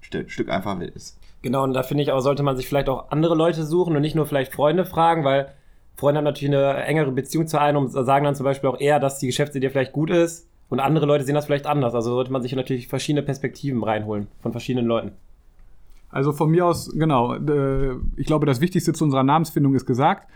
Stück 0.00 0.50
einfach 0.50 0.78
ist. 0.78 1.18
Genau, 1.44 1.62
und 1.62 1.74
da 1.74 1.82
finde 1.82 2.02
ich 2.02 2.10
auch, 2.10 2.20
sollte 2.20 2.42
man 2.42 2.56
sich 2.56 2.66
vielleicht 2.66 2.88
auch 2.88 3.10
andere 3.10 3.34
Leute 3.34 3.64
suchen 3.64 3.94
und 3.94 4.00
nicht 4.00 4.14
nur 4.14 4.24
vielleicht 4.24 4.54
Freunde 4.54 4.86
fragen, 4.86 5.24
weil 5.24 5.52
Freunde 5.94 6.16
haben 6.16 6.24
natürlich 6.24 6.54
eine 6.54 6.82
engere 6.84 7.12
Beziehung 7.12 7.46
zu 7.46 7.60
einem 7.60 7.84
und 7.84 7.90
sagen 7.90 8.24
dann 8.24 8.34
zum 8.34 8.44
Beispiel 8.44 8.70
auch 8.70 8.80
eher, 8.80 8.98
dass 8.98 9.18
die 9.18 9.26
Geschäftsidee 9.26 9.68
vielleicht 9.68 9.92
gut 9.92 10.08
ist 10.08 10.48
und 10.70 10.80
andere 10.80 11.04
Leute 11.04 11.22
sehen 11.24 11.34
das 11.34 11.44
vielleicht 11.44 11.66
anders. 11.66 11.94
Also 11.94 12.12
sollte 12.14 12.32
man 12.32 12.40
sich 12.40 12.56
natürlich 12.56 12.88
verschiedene 12.88 13.22
Perspektiven 13.22 13.84
reinholen 13.84 14.28
von 14.40 14.52
verschiedenen 14.52 14.86
Leuten. 14.86 15.12
Also 16.08 16.32
von 16.32 16.50
mir 16.50 16.64
aus, 16.64 16.90
genau, 16.94 17.36
ich 18.16 18.24
glaube, 18.24 18.46
das 18.46 18.62
Wichtigste 18.62 18.94
zu 18.94 19.04
unserer 19.04 19.22
Namensfindung 19.22 19.74
ist 19.74 19.84
gesagt. 19.84 20.30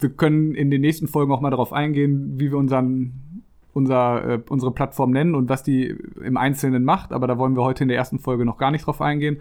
Wir 0.00 0.10
können 0.10 0.56
in 0.56 0.72
den 0.72 0.80
nächsten 0.80 1.06
Folgen 1.06 1.30
auch 1.30 1.40
mal 1.40 1.50
darauf 1.50 1.72
eingehen, 1.72 2.40
wie 2.40 2.50
wir 2.50 2.58
unseren, 2.58 3.44
unser, 3.72 4.24
äh, 4.28 4.40
unsere 4.48 4.72
Plattform 4.72 5.12
nennen 5.12 5.36
und 5.36 5.48
was 5.48 5.62
die 5.62 5.96
im 6.24 6.36
Einzelnen 6.36 6.82
macht. 6.82 7.12
Aber 7.12 7.28
da 7.28 7.38
wollen 7.38 7.54
wir 7.54 7.62
heute 7.62 7.84
in 7.84 7.88
der 7.88 7.98
ersten 7.98 8.18
Folge 8.18 8.44
noch 8.44 8.58
gar 8.58 8.72
nicht 8.72 8.84
drauf 8.84 9.00
eingehen. 9.00 9.40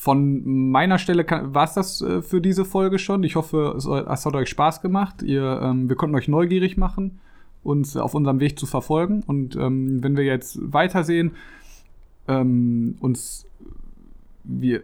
Von 0.00 0.70
meiner 0.70 1.00
Stelle 1.00 1.26
war 1.28 1.64
es 1.64 1.74
das 1.74 2.00
äh, 2.02 2.22
für 2.22 2.40
diese 2.40 2.64
Folge 2.64 3.00
schon. 3.00 3.24
Ich 3.24 3.34
hoffe, 3.34 3.74
es, 3.76 3.84
es 3.84 4.26
hat 4.26 4.34
euch 4.36 4.48
Spaß 4.48 4.80
gemacht. 4.80 5.22
Ihr, 5.22 5.60
ähm, 5.60 5.88
wir 5.88 5.96
konnten 5.96 6.14
euch 6.14 6.28
neugierig 6.28 6.76
machen, 6.76 7.18
uns 7.64 7.96
auf 7.96 8.14
unserem 8.14 8.38
Weg 8.38 8.60
zu 8.60 8.66
verfolgen. 8.66 9.24
Und 9.26 9.56
ähm, 9.56 10.00
wenn 10.00 10.16
wir 10.16 10.22
jetzt 10.22 10.60
weitersehen, 10.72 11.32
ähm, 12.28 12.96
uns 13.00 13.44
wir. 14.44 14.82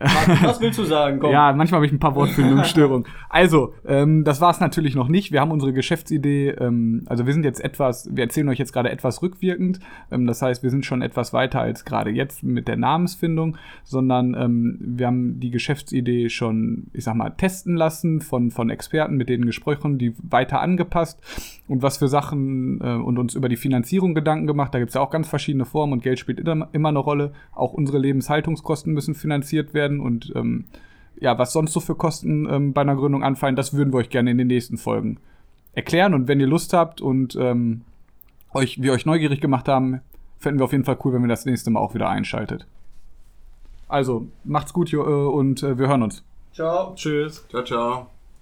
Was 0.00 0.60
willst 0.60 0.78
du 0.78 0.84
sagen? 0.84 1.18
Komm. 1.20 1.30
Ja, 1.30 1.52
manchmal 1.52 1.78
habe 1.78 1.86
ich 1.86 1.92
ein 1.92 1.98
paar 1.98 2.14
Wortfindungsstörungen. 2.14 3.06
Also, 3.28 3.74
ähm, 3.86 4.24
das 4.24 4.40
war 4.40 4.50
es 4.50 4.60
natürlich 4.60 4.94
noch 4.94 5.08
nicht. 5.08 5.32
Wir 5.32 5.40
haben 5.40 5.50
unsere 5.50 5.72
Geschäftsidee, 5.72 6.50
ähm, 6.50 7.04
also 7.06 7.26
wir 7.26 7.32
sind 7.32 7.44
jetzt 7.44 7.62
etwas, 7.62 8.08
wir 8.12 8.24
erzählen 8.24 8.48
euch 8.48 8.58
jetzt 8.58 8.72
gerade 8.72 8.90
etwas 8.90 9.22
rückwirkend. 9.22 9.80
Ähm, 10.10 10.26
das 10.26 10.42
heißt, 10.42 10.62
wir 10.62 10.70
sind 10.70 10.84
schon 10.84 11.02
etwas 11.02 11.32
weiter 11.32 11.60
als 11.60 11.84
gerade 11.84 12.10
jetzt 12.10 12.42
mit 12.42 12.68
der 12.68 12.76
Namensfindung, 12.76 13.56
sondern 13.84 14.34
ähm, 14.34 14.78
wir 14.80 15.06
haben 15.06 15.40
die 15.40 15.50
Geschäftsidee 15.50 16.28
schon, 16.28 16.88
ich 16.92 17.04
sag 17.04 17.14
mal, 17.14 17.30
testen 17.30 17.76
lassen 17.76 18.20
von, 18.20 18.50
von 18.50 18.70
Experten, 18.70 19.16
mit 19.16 19.28
denen 19.28 19.46
gesprochen, 19.46 19.98
die 19.98 20.14
weiter 20.22 20.60
angepasst 20.60 21.20
und 21.68 21.82
was 21.82 21.98
für 21.98 22.08
Sachen 22.08 22.80
äh, 22.80 22.94
und 22.94 23.18
uns 23.18 23.34
über 23.34 23.48
die 23.48 23.56
Finanzierung 23.56 24.14
Gedanken 24.14 24.46
gemacht. 24.46 24.74
Da 24.74 24.78
gibt 24.78 24.90
es 24.90 24.94
ja 24.94 25.00
auch 25.00 25.10
ganz 25.10 25.28
verschiedene 25.28 25.64
Formen 25.64 25.94
und 25.94 26.02
Geld 26.02 26.18
spielt 26.18 26.40
immer, 26.40 26.68
immer 26.72 26.88
eine 26.88 26.98
Rolle. 26.98 27.32
Auch 27.52 27.72
unsere 27.72 27.98
Lebenshaltungskosten 27.98 28.92
müssen 28.92 29.14
finanziert 29.14 29.74
werden 29.74 29.85
werden 29.86 30.00
und 30.00 30.32
ähm, 30.34 30.64
ja, 31.18 31.38
was 31.38 31.52
sonst 31.52 31.72
so 31.72 31.80
für 31.80 31.94
Kosten 31.94 32.46
ähm, 32.50 32.72
bei 32.72 32.82
einer 32.82 32.96
Gründung 32.96 33.22
anfallen, 33.24 33.56
das 33.56 33.72
würden 33.72 33.92
wir 33.92 33.98
euch 33.98 34.10
gerne 34.10 34.30
in 34.30 34.38
den 34.38 34.48
nächsten 34.48 34.76
Folgen 34.76 35.18
erklären. 35.72 36.14
Und 36.14 36.28
wenn 36.28 36.40
ihr 36.40 36.46
Lust 36.46 36.72
habt 36.72 37.00
und 37.00 37.36
ähm, 37.36 37.82
euch, 38.52 38.82
wir 38.82 38.92
euch 38.92 39.06
neugierig 39.06 39.40
gemacht 39.40 39.68
haben, 39.68 40.00
fänden 40.38 40.60
wir 40.60 40.64
auf 40.64 40.72
jeden 40.72 40.84
Fall 40.84 40.98
cool, 41.04 41.14
wenn 41.14 41.22
wir 41.22 41.28
das 41.28 41.46
nächste 41.46 41.70
Mal 41.70 41.80
auch 41.80 41.94
wieder 41.94 42.08
einschaltet. 42.08 42.66
Also, 43.88 44.26
macht's 44.44 44.72
gut 44.72 44.92
äh, 44.92 44.96
und 44.96 45.62
äh, 45.62 45.78
wir 45.78 45.88
hören 45.88 46.02
uns. 46.02 46.24
Ciao. 46.52 46.94
Tschüss. 46.94 47.46
Ciao, 47.48 47.62
ciao. 47.62 48.15